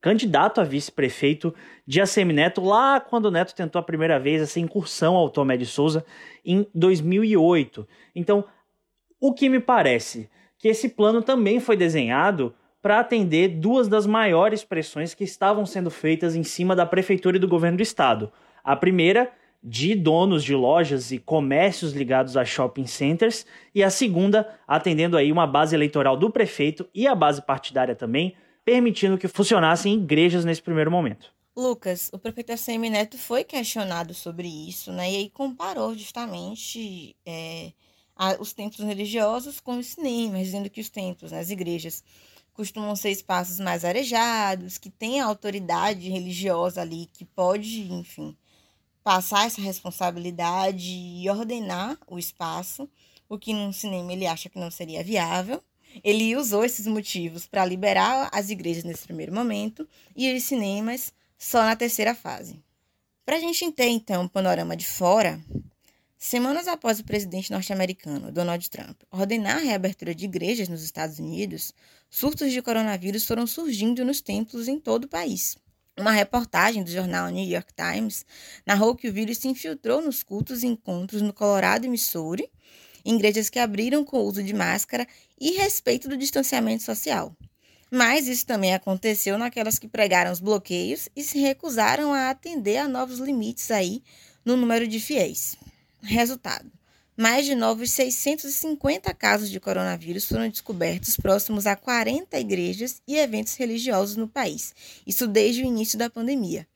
candidato 0.00 0.58
a 0.58 0.64
vice-prefeito 0.64 1.54
de 1.86 2.00
ACM 2.00 2.32
Neto 2.32 2.62
lá 2.62 2.98
quando 2.98 3.26
o 3.26 3.30
Neto 3.30 3.54
tentou 3.54 3.78
a 3.78 3.82
primeira 3.82 4.18
vez 4.18 4.40
essa 4.40 4.58
incursão 4.58 5.14
ao 5.14 5.28
Tomé 5.28 5.58
de 5.58 5.66
Souza 5.66 6.02
em 6.42 6.66
2008. 6.74 7.86
Então, 8.14 8.42
o 9.20 9.34
que 9.34 9.50
me 9.50 9.60
parece 9.60 10.30
que 10.56 10.66
esse 10.66 10.88
plano 10.88 11.20
também 11.20 11.60
foi 11.60 11.76
desenhado 11.76 12.54
para 12.82 13.00
atender 13.00 13.48
duas 13.48 13.88
das 13.88 14.06
maiores 14.06 14.64
pressões 14.64 15.14
que 15.14 15.24
estavam 15.24 15.66
sendo 15.66 15.90
feitas 15.90 16.34
em 16.34 16.44
cima 16.44 16.76
da 16.76 16.86
prefeitura 16.86 17.36
e 17.36 17.40
do 17.40 17.48
governo 17.48 17.78
do 17.78 17.82
estado. 17.82 18.32
A 18.62 18.76
primeira 18.76 19.32
de 19.62 19.96
donos 19.96 20.44
de 20.44 20.54
lojas 20.54 21.10
e 21.10 21.18
comércios 21.18 21.92
ligados 21.92 22.36
a 22.36 22.44
shopping 22.44 22.86
centers, 22.86 23.44
e 23.74 23.82
a 23.82 23.90
segunda, 23.90 24.48
atendendo 24.66 25.16
aí 25.16 25.32
uma 25.32 25.46
base 25.46 25.74
eleitoral 25.74 26.16
do 26.16 26.30
prefeito 26.30 26.88
e 26.94 27.06
a 27.06 27.16
base 27.16 27.42
partidária 27.42 27.96
também, 27.96 28.36
permitindo 28.64 29.18
que 29.18 29.26
funcionassem 29.26 29.94
igrejas 29.94 30.44
nesse 30.44 30.62
primeiro 30.62 30.90
momento. 30.90 31.34
Lucas, 31.56 32.10
o 32.12 32.18
prefeito 32.18 32.52
ACM 32.52 32.90
Neto 32.90 33.18
foi 33.18 33.42
questionado 33.42 34.12
sobre 34.12 34.46
isso, 34.46 34.92
né? 34.92 35.10
E 35.10 35.16
aí 35.16 35.30
comparou 35.30 35.94
justamente 35.94 37.16
é, 37.24 37.72
a, 38.14 38.36
os 38.38 38.52
templos 38.52 38.86
religiosos 38.86 39.58
com 39.58 39.78
os 39.78 39.86
cinemas, 39.86 40.42
dizendo 40.42 40.70
que 40.70 40.80
os 40.80 40.90
templos, 40.90 41.32
né, 41.32 41.40
as 41.40 41.50
igrejas, 41.50 42.04
costumam 42.56 42.96
ser 42.96 43.10
espaços 43.10 43.60
mais 43.60 43.84
arejados, 43.84 44.78
que 44.78 44.88
tem 44.88 45.20
a 45.20 45.26
autoridade 45.26 46.08
religiosa 46.08 46.80
ali, 46.80 47.06
que 47.12 47.22
pode, 47.22 47.92
enfim, 47.92 48.34
passar 49.04 49.46
essa 49.46 49.60
responsabilidade 49.60 50.90
e 50.90 51.28
ordenar 51.28 51.98
o 52.08 52.18
espaço, 52.18 52.88
o 53.28 53.38
que 53.38 53.52
num 53.52 53.72
cinema 53.72 54.10
ele 54.10 54.26
acha 54.26 54.48
que 54.48 54.58
não 54.58 54.70
seria 54.70 55.04
viável. 55.04 55.62
Ele 56.02 56.34
usou 56.34 56.64
esses 56.64 56.86
motivos 56.86 57.46
para 57.46 57.64
liberar 57.64 58.30
as 58.32 58.48
igrejas 58.48 58.84
nesse 58.84 59.04
primeiro 59.04 59.34
momento 59.34 59.86
e 60.14 60.34
os 60.34 60.42
cinemas 60.42 61.12
só 61.38 61.62
na 61.62 61.76
terceira 61.76 62.14
fase. 62.14 62.58
Para 63.24 63.36
a 63.36 63.40
gente 63.40 63.70
ter, 63.72 63.88
então, 63.88 64.22
um 64.22 64.28
panorama 64.28 64.76
de 64.76 64.86
fora, 64.86 65.40
semanas 66.26 66.66
após 66.66 66.98
o 66.98 67.04
presidente 67.04 67.52
norte-americano, 67.52 68.32
Donald 68.32 68.68
Trump, 68.68 69.00
ordenar 69.12 69.58
a 69.58 69.60
reabertura 69.60 70.12
de 70.12 70.24
igrejas 70.24 70.68
nos 70.68 70.82
Estados 70.82 71.20
Unidos, 71.20 71.72
surtos 72.10 72.50
de 72.50 72.60
coronavírus 72.60 73.24
foram 73.24 73.46
surgindo 73.46 74.04
nos 74.04 74.20
templos 74.20 74.66
em 74.66 74.80
todo 74.80 75.04
o 75.04 75.08
país. 75.08 75.56
Uma 75.96 76.10
reportagem 76.10 76.82
do 76.82 76.90
jornal 76.90 77.28
New 77.28 77.48
York 77.48 77.72
Times 77.72 78.26
narrou 78.66 78.96
que 78.96 79.08
o 79.08 79.12
vírus 79.12 79.38
se 79.38 79.46
infiltrou 79.46 80.02
nos 80.02 80.24
cultos 80.24 80.64
e 80.64 80.66
encontros 80.66 81.22
no 81.22 81.32
Colorado 81.32 81.86
e 81.86 81.88
Missouri, 81.88 82.50
igrejas 83.04 83.48
que 83.48 83.60
abriram 83.60 84.04
com 84.04 84.18
o 84.18 84.24
uso 84.24 84.42
de 84.42 84.52
máscara 84.52 85.06
e 85.40 85.52
respeito 85.52 86.08
do 86.08 86.16
distanciamento 86.16 86.82
social. 86.82 87.36
Mas 87.88 88.26
isso 88.26 88.44
também 88.44 88.74
aconteceu 88.74 89.38
naquelas 89.38 89.78
que 89.78 89.86
pregaram 89.86 90.32
os 90.32 90.40
bloqueios 90.40 91.08
e 91.14 91.22
se 91.22 91.38
recusaram 91.38 92.12
a 92.12 92.30
atender 92.30 92.78
a 92.78 92.88
novos 92.88 93.20
limites 93.20 93.70
aí 93.70 94.02
no 94.44 94.56
número 94.56 94.88
de 94.88 94.98
fiéis. 94.98 95.56
Resultado: 96.06 96.70
mais 97.16 97.44
de 97.44 97.54
novos 97.54 97.90
650 97.90 99.12
casos 99.14 99.50
de 99.50 99.58
coronavírus 99.58 100.26
foram 100.26 100.48
descobertos 100.48 101.16
próximos 101.16 101.66
a 101.66 101.74
40 101.74 102.38
igrejas 102.38 103.02
e 103.08 103.16
eventos 103.16 103.56
religiosos 103.56 104.14
no 104.16 104.28
país. 104.28 104.72
Isso 105.04 105.26
desde 105.26 105.62
o 105.62 105.66
início 105.66 105.98
da 105.98 106.08
pandemia. 106.08 106.66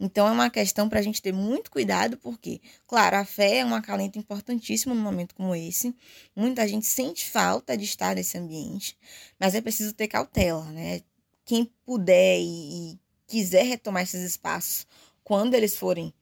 Então 0.00 0.26
é 0.26 0.32
uma 0.32 0.50
questão 0.50 0.88
para 0.88 0.98
a 0.98 1.02
gente 1.02 1.22
ter 1.22 1.32
muito 1.32 1.70
cuidado, 1.70 2.16
porque, 2.16 2.60
claro, 2.88 3.18
a 3.18 3.24
fé 3.24 3.58
é 3.58 3.64
um 3.64 3.72
acalento 3.72 4.18
importantíssimo 4.18 4.94
num 4.94 5.00
momento 5.00 5.32
como 5.36 5.54
esse. 5.54 5.94
Muita 6.34 6.66
gente 6.66 6.86
sente 6.86 7.30
falta 7.30 7.76
de 7.76 7.84
estar 7.84 8.16
nesse 8.16 8.36
ambiente, 8.36 8.98
mas 9.38 9.54
é 9.54 9.60
preciso 9.60 9.92
ter 9.92 10.08
cautela, 10.08 10.64
né? 10.72 11.02
Quem 11.44 11.70
puder 11.84 12.40
e, 12.40 12.98
quiser 13.28 13.62
retomar 13.64 14.02
esses 14.02 14.22
espaços 14.22 14.86
quando 15.22 15.54
eles 15.54 15.76
forem 15.76 16.12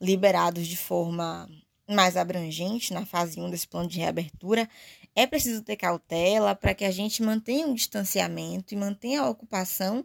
liberados 0.00 0.66
de 0.66 0.76
forma 0.76 1.48
mais 1.88 2.16
abrangente 2.16 2.92
na 2.92 3.04
fase 3.04 3.40
1 3.40 3.50
desse 3.50 3.68
plano 3.68 3.88
de 3.88 3.98
reabertura, 3.98 4.68
é 5.14 5.26
preciso 5.26 5.62
ter 5.62 5.76
cautela 5.76 6.54
para 6.54 6.74
que 6.74 6.84
a 6.84 6.90
gente 6.90 7.22
mantenha 7.22 7.66
um 7.66 7.74
distanciamento 7.74 8.74
e 8.74 8.76
mantenha 8.76 9.22
a 9.22 9.28
ocupação 9.28 10.04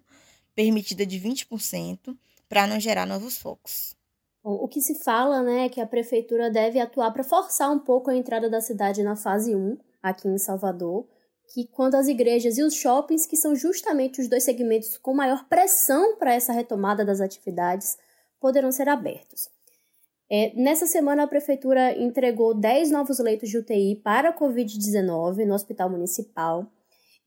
permitida 0.54 1.06
de 1.06 1.20
20% 1.20 2.18
para 2.48 2.68
não 2.68 2.80
gerar 2.80 3.06
novos 3.06 3.38
focos. 3.38 3.96
O 4.44 4.68
que 4.68 4.82
se 4.82 4.96
fala 4.96 5.44
né, 5.44 5.66
é 5.66 5.70
que 5.70 5.82
a 5.82 5.88
prefeitura 5.88 6.50
deve 6.50 6.80
atuar 6.80 7.12
para 7.12 7.24
forçar 7.24 7.70
um 7.72 7.80
pouco 7.80 8.10
a 8.10 8.16
entrada 8.16 8.50
da 8.50 8.62
cidade 8.62 9.04
na 9.04 9.16
fase 9.16 9.56
1, 9.56 9.78
aqui 10.02 10.28
em 10.28 10.38
Salvador, 10.38 11.06
que 11.54 11.68
quando 11.68 11.96
as 11.96 12.08
igrejas 12.08 12.58
e 12.58 12.64
os 12.64 12.74
shoppings, 12.74 13.26
que 13.26 13.36
são 13.36 13.56
justamente 13.56 14.22
os 14.22 14.28
dois 14.28 14.44
segmentos 14.44 14.98
com 14.98 15.14
maior 15.14 15.46
pressão 15.46 16.16
para 16.16 16.34
essa 16.34 16.54
retomada 16.54 17.04
das 17.04 17.20
atividades, 17.20 17.98
poderão 18.40 18.72
ser 18.72 18.88
abertos. 18.88 19.50
É, 20.32 20.54
nessa 20.56 20.86
semana, 20.86 21.24
a 21.24 21.28
prefeitura 21.28 21.98
entregou 22.00 22.54
10 22.54 22.92
novos 22.92 23.18
leitos 23.18 23.50
de 23.50 23.58
UTI 23.58 23.96
para 23.96 24.30
a 24.30 24.38
Covid-19 24.38 25.46
no 25.46 25.56
Hospital 25.56 25.90
Municipal 25.90 26.72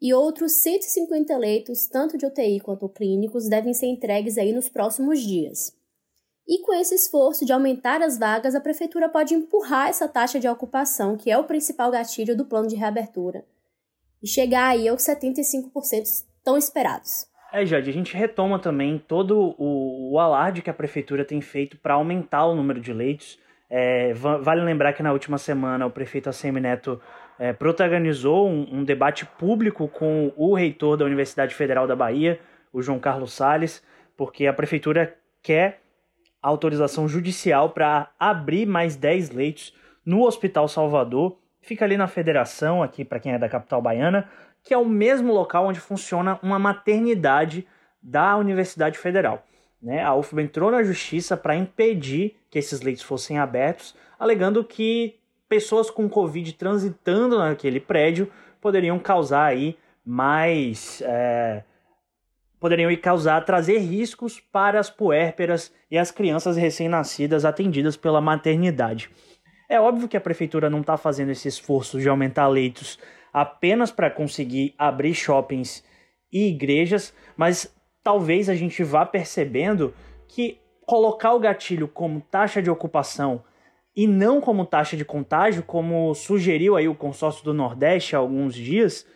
e 0.01 0.15
outros 0.15 0.53
150 0.53 1.37
leitos, 1.37 1.87
tanto 1.87 2.17
de 2.17 2.27
UTI 2.27 2.61
quanto 2.61 2.89
clínicos, 2.89 3.49
devem 3.49 3.75
ser 3.75 3.87
entregues 3.87 4.39
aí 4.39 4.53
nos 4.53 4.69
próximos 4.69 5.21
dias. 5.21 5.73
E 6.47 6.61
com 6.63 6.75
esse 6.75 6.95
esforço 6.95 7.45
de 7.45 7.53
aumentar 7.53 8.03
as 8.03 8.19
vagas, 8.19 8.55
a 8.55 8.61
prefeitura 8.61 9.09
pode 9.09 9.35
empurrar 9.35 9.89
essa 9.89 10.09
taxa 10.09 10.41
de 10.41 10.49
ocupação, 10.49 11.17
que 11.17 11.31
é 11.31 11.39
o 11.39 11.45
principal 11.45 11.91
gatilho 11.91 12.37
do 12.37 12.45
plano 12.45 12.69
de 12.69 12.77
reabertura, 12.77 13.45
e 14.23 14.27
chegar 14.27 14.69
aí 14.69 14.89
aos 14.89 15.03
75% 15.03 16.25
tão 16.45 16.57
esperados. 16.57 17.27
É, 17.53 17.67
Jade, 17.67 17.91
a 17.91 17.93
gente 17.93 18.17
retoma 18.17 18.59
também 18.59 18.97
todo 18.97 19.55
o, 19.59 20.13
o 20.13 20.19
alarde 20.19 20.63
que 20.63 20.71
a 20.71 20.75
prefeitura 20.75 21.23
tem 21.23 21.43
feito 21.43 21.77
para 21.77 21.95
aumentar 21.95 22.47
o 22.47 22.57
número 22.57 22.81
de 22.81 22.95
leitos. 22.95 23.39
É, 23.69 24.15
vale 24.15 24.63
lembrar 24.63 24.95
que 24.95 25.03
na 25.03 25.13
última 25.13 25.37
semana 25.37 25.87
o 25.87 25.91
prefeito 25.91 26.31
ACM 26.31 26.61
Neto 26.61 26.99
é, 27.39 27.53
protagonizou 27.53 28.49
um, 28.49 28.79
um, 28.79 28.85
debate 28.85 29.27
público 29.27 29.87
com 29.87 30.33
o 30.35 30.55
reitor 30.55 30.97
da 30.97 31.05
Universidade 31.05 31.55
Federal 31.55 31.87
da 31.87 31.95
Bahia, 31.95 32.41
o 32.73 32.81
João 32.81 32.99
Carlos 32.99 33.35
Sales, 33.35 33.83
porque 34.17 34.47
a 34.47 34.53
prefeitura 34.53 35.15
quer 35.43 35.81
autorização 36.41 37.07
judicial 37.07 37.71
para 37.71 38.11
abrir 38.19 38.65
mais 38.65 38.97
10 38.97 39.31
leitos 39.31 39.75
no 40.05 40.23
Hospital 40.23 40.69
Salvador. 40.69 41.39
Fica 41.61 41.85
ali 41.85 41.97
na 41.97 42.09
Federação, 42.09 42.83
aqui 42.83 43.05
para 43.05 43.21
quem 43.21 43.33
é 43.33 43.39
da 43.39 43.49
capital 43.49 43.81
baiana, 43.81 44.29
que 44.63 44.73
é 44.73 44.79
o 44.79 44.85
mesmo 44.85 45.33
local 45.33 45.67
onde 45.67 45.81
funciona 45.81 46.39
uma 46.43 46.59
maternidade 46.59 47.67
da 48.03 48.37
Universidade 48.37 48.99
Federal. 48.99 49.45
Né? 49.83 50.03
A 50.03 50.15
UFBA 50.15 50.43
entrou 50.43 50.71
na 50.71 50.83
justiça 50.83 51.37
para 51.37 51.57
impedir 51.57 52.37
que 52.51 52.59
esses 52.59 52.81
leitos 52.81 53.03
fossem 53.03 53.39
abertos, 53.39 53.95
alegando 54.19 54.65
que 54.65 55.17
pessoas 55.49 55.91
com 55.91 56.09
Covid 56.09 56.53
transitando 56.55 57.39
naquele 57.39 57.81
prédio 57.81 58.31
poderiam 58.61 58.99
causar 58.99 59.47
aí 59.47 59.77
mais. 60.05 61.03
É, 61.05 61.65
poderiam 62.61 62.95
causar, 62.97 63.45
trazer 63.45 63.79
riscos 63.79 64.39
para 64.39 64.79
as 64.79 64.89
puérperas 64.89 65.73
e 65.91 65.99
as 65.99 66.13
crianças 66.13 66.57
recém-nascidas 66.57 67.45
atendidas 67.45 67.97
pela 67.97 68.21
maternidade. 68.21 69.11
É 69.69 69.81
óbvio 69.81 70.07
que 70.07 70.17
a 70.17 70.21
prefeitura 70.21 70.71
não 70.71 70.81
está 70.81 70.97
fazendo 70.97 71.31
esse 71.31 71.49
esforço 71.49 71.99
de 71.99 72.09
aumentar 72.09 72.47
leitos 72.47 73.01
apenas 73.33 73.91
para 73.91 74.11
conseguir 74.11 74.75
abrir 74.77 75.15
shoppings 75.15 75.83
e 76.33 76.49
igrejas, 76.49 77.15
mas 77.37 77.75
talvez 78.03 78.49
a 78.49 78.55
gente 78.55 78.83
vá 78.83 79.07
percebendo 79.07 79.95
que 80.29 80.59
colocar 80.85 81.33
o 81.33 81.41
gatilho 81.41 81.89
como 81.89 82.21
taxa 82.21 82.61
de 82.61 82.71
ocupação 82.71 83.43
e 83.95 84.07
não 84.07 84.41
como 84.41 84.67
taxa 84.67 84.97
de 84.97 85.05
contágio, 85.05 85.63
como 85.63 86.15
sugeriu 86.15 86.77
aí 86.77 86.89
o 86.89 86.95
consórcio 86.95 87.45
do 87.45 87.55
Nordeste 87.55 88.17
há 88.17 88.19
alguns 88.19 88.55
dias, 88.55 89.07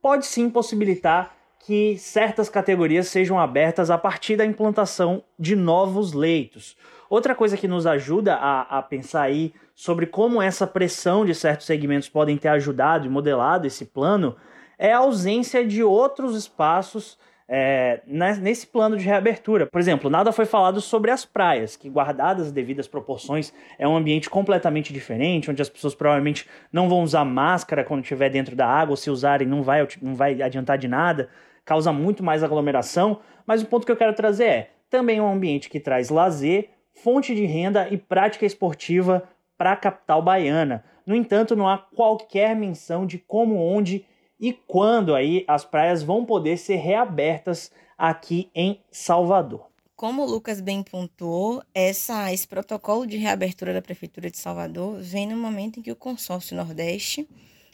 pode 0.00 0.26
sim 0.26 0.48
possibilitar 0.48 1.36
que 1.66 1.96
certas 1.96 2.50
categorias 2.50 3.08
sejam 3.08 3.38
abertas 3.40 3.90
a 3.90 3.96
partir 3.96 4.36
da 4.36 4.44
implantação 4.44 5.24
de 5.38 5.56
novos 5.56 6.12
leitos. 6.12 6.76
Outra 7.08 7.34
coisa 7.34 7.56
que 7.56 7.66
nos 7.66 7.86
ajuda 7.86 8.34
a, 8.34 8.78
a 8.78 8.82
pensar 8.82 9.22
aí 9.22 9.54
sobre 9.74 10.06
como 10.06 10.42
essa 10.42 10.66
pressão 10.66 11.24
de 11.24 11.34
certos 11.34 11.66
segmentos 11.66 12.08
podem 12.08 12.36
ter 12.36 12.48
ajudado 12.48 13.06
e 13.06 13.08
modelado 13.08 13.66
esse 13.66 13.86
plano 13.86 14.36
é 14.78 14.92
a 14.92 14.98
ausência 14.98 15.66
de 15.66 15.82
outros 15.82 16.36
espaços 16.36 17.18
é, 17.48 18.02
nesse 18.06 18.66
plano 18.66 18.96
de 18.96 19.04
reabertura. 19.04 19.66
Por 19.66 19.80
exemplo, 19.80 20.10
nada 20.10 20.32
foi 20.32 20.44
falado 20.44 20.82
sobre 20.82 21.10
as 21.10 21.24
praias, 21.24 21.76
que 21.76 21.88
guardadas 21.88 22.46
as 22.46 22.52
devidas 22.52 22.86
proporções 22.86 23.54
é 23.78 23.88
um 23.88 23.96
ambiente 23.96 24.28
completamente 24.28 24.92
diferente, 24.92 25.50
onde 25.50 25.62
as 25.62 25.68
pessoas 25.68 25.94
provavelmente 25.94 26.46
não 26.72 26.90
vão 26.90 27.02
usar 27.02 27.24
máscara 27.24 27.84
quando 27.84 28.02
estiver 28.02 28.28
dentro 28.28 28.54
da 28.54 28.66
água, 28.66 28.92
ou 28.92 28.96
se 28.96 29.10
usarem 29.10 29.48
não 29.48 29.62
vai, 29.62 29.86
não 30.02 30.14
vai 30.14 30.42
adiantar 30.42 30.76
de 30.76 30.88
nada, 30.88 31.28
causa 31.64 31.92
muito 31.92 32.22
mais 32.22 32.42
aglomeração. 32.42 33.20
Mas 33.46 33.62
o 33.62 33.66
ponto 33.66 33.86
que 33.86 33.92
eu 33.92 33.96
quero 33.96 34.14
trazer 34.14 34.44
é, 34.44 34.70
também 34.90 35.18
é 35.18 35.22
um 35.22 35.32
ambiente 35.32 35.68
que 35.68 35.80
traz 35.80 36.10
lazer, 36.10 36.70
fonte 36.92 37.34
de 37.34 37.44
renda 37.44 37.88
e 37.88 37.96
prática 37.96 38.46
esportiva 38.46 39.28
para 39.56 39.72
a 39.72 39.76
capital 39.76 40.22
baiana. 40.22 40.84
No 41.06 41.14
entanto, 41.14 41.56
não 41.56 41.68
há 41.68 41.78
qualquer 41.78 42.56
menção 42.56 43.06
de 43.06 43.18
como, 43.18 43.56
onde 43.56 44.04
e 44.40 44.52
quando 44.52 45.14
aí 45.14 45.44
as 45.46 45.64
praias 45.64 46.02
vão 46.02 46.24
poder 46.24 46.56
ser 46.56 46.76
reabertas 46.76 47.70
aqui 47.96 48.50
em 48.54 48.80
Salvador. 48.90 49.66
Como 49.96 50.22
o 50.22 50.26
Lucas 50.26 50.60
bem 50.60 50.82
pontuou, 50.82 51.62
essa, 51.72 52.32
esse 52.32 52.46
protocolo 52.48 53.06
de 53.06 53.16
reabertura 53.16 53.72
da 53.72 53.80
Prefeitura 53.80 54.30
de 54.30 54.36
Salvador 54.38 55.00
vem 55.00 55.26
no 55.26 55.36
momento 55.36 55.78
em 55.78 55.82
que 55.82 55.92
o 55.92 55.96
consórcio 55.96 56.56
Nordeste 56.56 57.28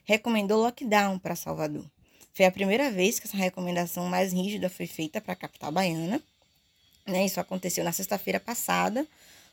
recomendou 0.04 0.62
lockdown 0.62 1.18
para 1.18 1.34
Salvador. 1.34 1.84
Foi 2.40 2.46
a 2.46 2.50
primeira 2.50 2.90
vez 2.90 3.20
que 3.20 3.26
essa 3.26 3.36
recomendação 3.36 4.06
mais 4.06 4.32
rígida 4.32 4.70
foi 4.70 4.86
feita 4.86 5.20
para 5.20 5.34
a 5.34 5.36
capital 5.36 5.70
baiana. 5.70 6.22
Né? 7.06 7.26
Isso 7.26 7.38
aconteceu 7.38 7.84
na 7.84 7.92
sexta-feira 7.92 8.40
passada, 8.40 9.06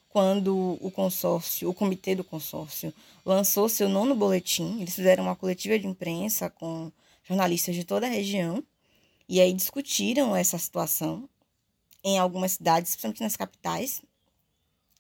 quando 0.08 0.78
o 0.80 0.90
consórcio, 0.90 1.70
o 1.70 1.74
comitê 1.74 2.16
do 2.16 2.24
consórcio, 2.24 2.94
lançou 3.26 3.68
seu 3.68 3.90
nono 3.90 4.16
boletim. 4.16 4.80
Eles 4.80 4.96
fizeram 4.96 5.26
uma 5.26 5.36
coletiva 5.36 5.78
de 5.78 5.86
imprensa 5.86 6.50
com 6.50 6.90
jornalistas 7.26 7.76
de 7.76 7.84
toda 7.84 8.06
a 8.06 8.10
região 8.10 8.64
e 9.28 9.42
aí 9.42 9.52
discutiram 9.52 10.34
essa 10.34 10.58
situação 10.58 11.28
em 12.06 12.18
algumas 12.18 12.54
cidades, 12.54 12.92
principalmente 12.92 13.22
nas 13.22 13.36
capitais, 13.36 14.02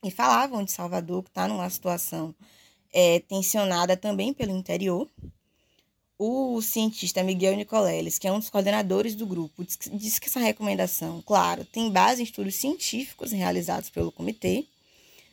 e 0.03 0.11
falavam 0.11 0.61
de 0.61 0.73
Salvador, 0.73 1.23
que 1.23 1.29
está 1.29 1.47
numa 1.47 1.69
situação 1.69 2.35
é, 2.91 3.21
tensionada 3.21 3.95
também 3.95 4.33
pelo 4.33 4.51
interior. 4.51 5.09
O 6.19 6.59
cientista 6.63 7.21
Miguel 7.21 7.55
Nicoleles, 7.55 8.17
que 8.17 8.27
é 8.27 8.31
um 8.31 8.39
dos 8.39 8.49
coordenadores 8.49 9.13
do 9.13 9.27
grupo, 9.27 9.63
disse 9.63 10.19
que 10.19 10.25
essa 10.25 10.39
recomendação, 10.39 11.21
claro, 11.21 11.63
tem 11.63 11.91
base 11.91 12.21
em 12.21 12.23
estudos 12.23 12.55
científicos 12.55 13.31
realizados 13.31 13.91
pelo 13.91 14.11
comitê, 14.11 14.65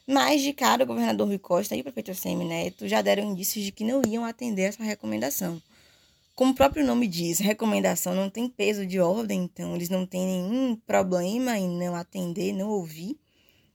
mas 0.06 0.42
de 0.42 0.52
cara 0.52 0.84
o 0.84 0.86
governador 0.86 1.26
Rui 1.26 1.38
Costa 1.38 1.74
e 1.74 1.80
o 1.80 1.82
prefeito 1.82 2.10
ACM 2.10 2.44
Neto 2.44 2.86
já 2.86 3.00
deram 3.00 3.24
indícios 3.24 3.64
de 3.64 3.72
que 3.72 3.82
não 3.82 4.02
iam 4.06 4.26
atender 4.26 4.64
essa 4.64 4.84
recomendação. 4.84 5.60
Como 6.34 6.52
o 6.52 6.54
próprio 6.54 6.84
nome 6.84 7.08
diz, 7.08 7.38
recomendação 7.38 8.14
não 8.14 8.28
tem 8.28 8.46
peso 8.46 8.84
de 8.84 9.00
ordem, 9.00 9.44
então 9.44 9.74
eles 9.74 9.88
não 9.88 10.04
têm 10.04 10.26
nenhum 10.26 10.76
problema 10.76 11.56
em 11.58 11.66
não 11.66 11.94
atender, 11.94 12.52
não 12.52 12.68
ouvir 12.68 13.18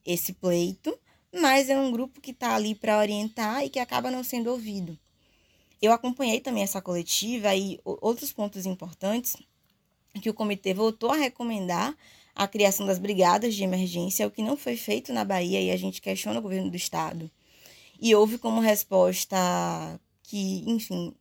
esse 0.05 0.31
pleito, 0.31 0.95
mas 1.33 1.71
é 1.71 1.79
um 1.79 1.91
grupo 1.91 2.21
que 2.21 2.29
está 2.29 2.53
ali 2.53 2.75
para 2.75 2.99
orientar 2.99 3.65
e 3.65 3.69
que 3.69 3.79
acaba 3.79 4.11
não 4.11 4.23
sendo 4.23 4.51
ouvido. 4.51 4.95
Eu 5.81 5.91
acompanhei 5.93 6.39
também 6.41 6.63
essa 6.63 6.81
coletiva 6.81 7.55
e 7.55 7.79
outros 7.83 8.31
pontos 8.31 8.65
importantes 8.65 9.37
que 10.21 10.29
o 10.29 10.33
comitê 10.33 10.73
voltou 10.73 11.11
a 11.11 11.15
recomendar 11.15 11.95
a 12.35 12.47
criação 12.47 12.85
das 12.85 12.99
brigadas 12.99 13.55
de 13.55 13.63
emergência, 13.63 14.27
o 14.27 14.31
que 14.31 14.41
não 14.41 14.57
foi 14.57 14.75
feito 14.75 15.13
na 15.13 15.23
Bahia 15.23 15.61
e 15.61 15.71
a 15.71 15.77
gente 15.77 16.01
questiona 16.01 16.39
o 16.39 16.41
governo 16.41 16.69
do 16.69 16.77
estado. 16.77 17.29
E 18.01 18.15
houve 18.15 18.37
como 18.37 18.61
resposta 18.61 19.37
que, 20.23 20.63
enfim, 20.65 21.13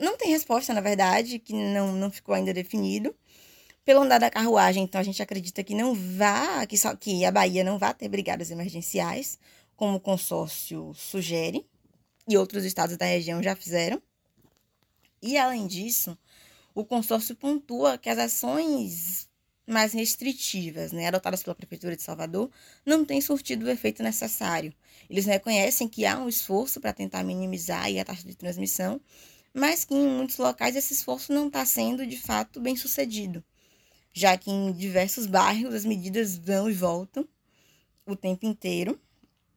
não 0.00 0.16
tem 0.16 0.30
resposta, 0.30 0.74
na 0.74 0.80
verdade, 0.80 1.38
que 1.38 1.52
não, 1.52 1.92
não 1.92 2.10
ficou 2.10 2.34
ainda 2.34 2.52
definido. 2.52 3.14
Pelo 3.84 4.00
andar 4.00 4.18
da 4.18 4.30
carruagem, 4.30 4.82
então, 4.82 5.00
a 5.00 5.04
gente 5.04 5.22
acredita 5.22 5.62
que 5.62 5.74
não 5.74 5.94
vá, 5.94 6.66
que, 6.66 6.76
só, 6.76 6.96
que 6.96 7.24
a 7.24 7.30
Bahia 7.30 7.62
não 7.62 7.78
vai 7.78 7.94
ter 7.94 8.08
brigadas 8.08 8.50
emergenciais, 8.50 9.38
como 9.76 9.98
o 9.98 10.00
consórcio 10.00 10.92
sugere, 10.94 11.64
e 12.28 12.36
outros 12.36 12.64
estados 12.64 12.96
da 12.96 13.06
região 13.06 13.42
já 13.42 13.54
fizeram. 13.54 14.02
E, 15.22 15.36
além 15.36 15.66
disso, 15.66 16.16
o 16.74 16.84
consórcio 16.84 17.34
pontua 17.34 17.98
que 17.98 18.08
as 18.08 18.18
ações 18.18 19.28
mais 19.66 19.92
restritivas, 19.92 20.92
né, 20.92 21.08
adotadas 21.08 21.42
pela 21.42 21.54
Prefeitura 21.54 21.96
de 21.96 22.02
Salvador, 22.02 22.50
não 22.84 23.04
têm 23.04 23.20
surtido 23.20 23.66
o 23.66 23.70
efeito 23.70 24.02
necessário. 24.02 24.72
Eles 25.10 25.26
reconhecem 25.26 25.88
que 25.88 26.06
há 26.06 26.18
um 26.18 26.28
esforço 26.28 26.80
para 26.80 26.92
tentar 26.92 27.24
minimizar 27.24 27.86
a 27.86 28.04
taxa 28.04 28.26
de 28.26 28.36
transmissão, 28.36 29.00
mas 29.52 29.84
que 29.84 29.94
em 29.94 30.06
muitos 30.06 30.36
locais 30.36 30.76
esse 30.76 30.92
esforço 30.92 31.32
não 31.32 31.48
está 31.48 31.64
sendo 31.66 32.06
de 32.06 32.16
fato 32.16 32.60
bem 32.60 32.76
sucedido 32.76 33.42
já 34.16 34.34
que 34.38 34.50
em 34.50 34.72
diversos 34.72 35.26
bairros 35.26 35.74
as 35.74 35.84
medidas 35.84 36.38
vão 36.38 36.70
e 36.70 36.72
voltam 36.72 37.28
o 38.06 38.16
tempo 38.16 38.46
inteiro 38.46 38.98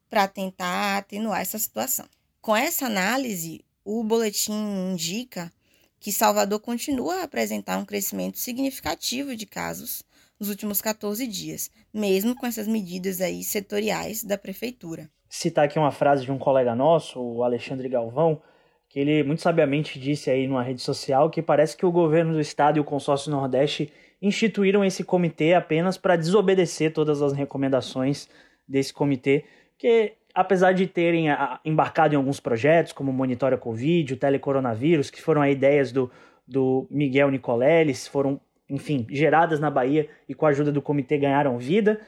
para 0.10 0.28
tentar 0.28 0.98
atenuar 0.98 1.40
essa 1.40 1.58
situação. 1.58 2.06
Com 2.42 2.56
essa 2.56 2.86
análise, 2.86 3.66
o 3.84 4.02
boletim 4.02 4.54
indica 4.92 5.52
que 6.00 6.12
Salvador 6.12 6.62
continua 6.62 7.16
a 7.16 7.24
apresentar 7.24 7.78
um 7.78 7.86
crescimento 7.86 8.38
significativo 8.38 9.36
de 9.36 9.46
casos 9.46 10.04
nos 10.40 10.48
últimos 10.50 10.82
14 10.82 11.28
dias, 11.28 11.70
mesmo 11.94 12.34
com 12.34 12.48
essas 12.48 12.66
medidas 12.66 13.20
aí 13.20 13.44
setoriais 13.44 14.24
da 14.24 14.38
prefeitura. 14.38 15.10
Citar 15.28 15.66
aqui 15.66 15.78
uma 15.78 15.92
frase 15.92 16.24
de 16.24 16.32
um 16.32 16.38
colega 16.38 16.74
nosso, 16.74 17.20
o 17.22 17.44
Alexandre 17.44 17.90
Galvão, 17.90 18.42
que 18.88 19.00
ele 19.00 19.22
muito 19.22 19.42
sabiamente 19.42 20.00
disse 20.00 20.32
aí 20.32 20.48
numa 20.48 20.64
rede 20.64 20.82
social 20.82 21.30
que 21.30 21.42
parece 21.42 21.76
que 21.76 21.86
o 21.86 21.92
governo 21.92 22.34
do 22.34 22.40
estado 22.40 22.78
e 22.78 22.80
o 22.80 22.86
consórcio 22.86 23.30
Nordeste 23.30 23.92
instituíram 24.22 24.84
esse 24.84 25.04
comitê 25.04 25.54
apenas 25.54 25.98
para 25.98 26.16
desobedecer 26.16 26.94
todas 26.94 27.22
as 27.22 27.34
recomendações 27.34 28.30
desse 28.66 28.94
comitê, 28.94 29.44
que 29.78 30.14
apesar 30.34 30.74
de 30.74 30.88
terem 30.88 31.30
ah, 31.30 31.60
embarcado 31.64 32.14
em 32.14 32.18
alguns 32.18 32.40
projetos, 32.40 32.94
como 32.94 33.12
Monitora 33.12 33.58
Covid, 33.58 34.14
o 34.14 34.18
Telecoronavírus, 34.18 35.10
que 35.10 35.22
foram 35.22 35.46
ideias 35.46 35.92
do, 35.92 36.12
do 36.48 36.88
Miguel 36.90 37.32
Nicoleles, 37.32 38.08
foram, 38.08 38.40
enfim, 38.70 39.06
geradas 39.10 39.60
na 39.60 39.70
Bahia 39.70 40.08
e 40.28 40.34
com 40.34 40.46
a 40.46 40.50
ajuda 40.50 40.72
do 40.72 40.82
comitê 40.82 41.18
ganharam 41.18 41.58
vida, 41.58 42.00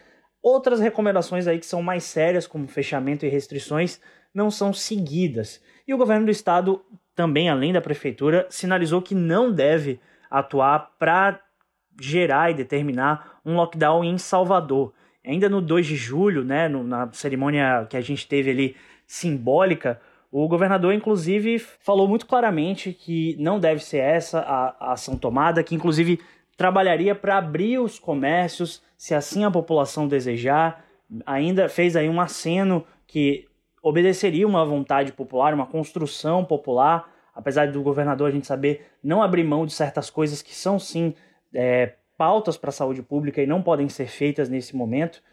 outras 0.41 0.79
recomendações 0.79 1.47
aí 1.47 1.59
que 1.59 1.65
são 1.65 1.81
mais 1.81 2.03
sérias, 2.03 2.47
como 2.47 2.67
fechamento 2.67 3.25
e 3.25 3.29
restrições, 3.29 3.99
não 4.33 4.49
são 4.49 4.73
seguidas. 4.73 5.61
E 5.87 5.93
o 5.93 5.97
governo 5.97 6.25
do 6.25 6.31
estado, 6.31 6.83
também 7.15 7.49
além 7.49 7.73
da 7.73 7.81
prefeitura, 7.81 8.47
sinalizou 8.49 9.01
que 9.01 9.13
não 9.13 9.51
deve 9.51 9.99
atuar 10.29 10.91
para 10.97 11.41
gerar 11.99 12.49
e 12.49 12.53
determinar 12.53 13.39
um 13.45 13.55
lockdown 13.55 14.03
em 14.03 14.17
Salvador. 14.17 14.93
Ainda 15.25 15.47
no 15.49 15.61
2 15.61 15.85
de 15.85 15.95
julho, 15.95 16.43
né, 16.43 16.67
no, 16.67 16.83
na 16.83 17.11
cerimônia 17.13 17.85
que 17.89 17.95
a 17.95 18.01
gente 18.01 18.27
teve 18.27 18.49
ali 18.49 18.75
simbólica, 19.05 19.99
o 20.31 20.47
governador, 20.47 20.93
inclusive, 20.93 21.59
falou 21.59 22.07
muito 22.07 22.25
claramente 22.25 22.93
que 22.93 23.35
não 23.37 23.59
deve 23.59 23.83
ser 23.83 23.97
essa 23.97 24.39
a, 24.39 24.75
a 24.79 24.93
ação 24.93 25.17
tomada, 25.17 25.61
que 25.61 25.75
inclusive 25.75 26.21
trabalharia 26.55 27.13
para 27.13 27.37
abrir 27.37 27.79
os 27.79 27.99
comércios, 27.99 28.81
se 28.97 29.13
assim 29.13 29.43
a 29.43 29.51
população 29.51 30.07
desejar. 30.07 30.85
Ainda 31.25 31.67
fez 31.67 31.97
aí 31.97 32.07
um 32.07 32.21
aceno 32.21 32.85
que 33.05 33.45
obedeceria 33.83 34.47
uma 34.47 34.63
vontade 34.63 35.11
popular, 35.11 35.53
uma 35.53 35.65
construção 35.65 36.45
popular, 36.45 37.11
apesar 37.35 37.69
do 37.69 37.81
governador 37.81 38.29
a 38.29 38.31
gente 38.31 38.47
saber 38.47 38.85
não 39.03 39.21
abrir 39.21 39.43
mão 39.43 39.65
de 39.65 39.73
certas 39.73 40.09
coisas 40.09 40.41
que 40.41 40.55
são 40.55 40.79
sim 40.79 41.13
é, 41.53 41.95
pautas 42.21 42.55
para 42.55 42.69
a 42.69 42.71
saúde 42.71 43.01
pública 43.01 43.41
e 43.41 43.47
não 43.47 43.63
podem 43.63 43.89
ser 43.89 44.05
feitas 44.05 44.47
nesse 44.47 44.75
momento, 44.75 45.23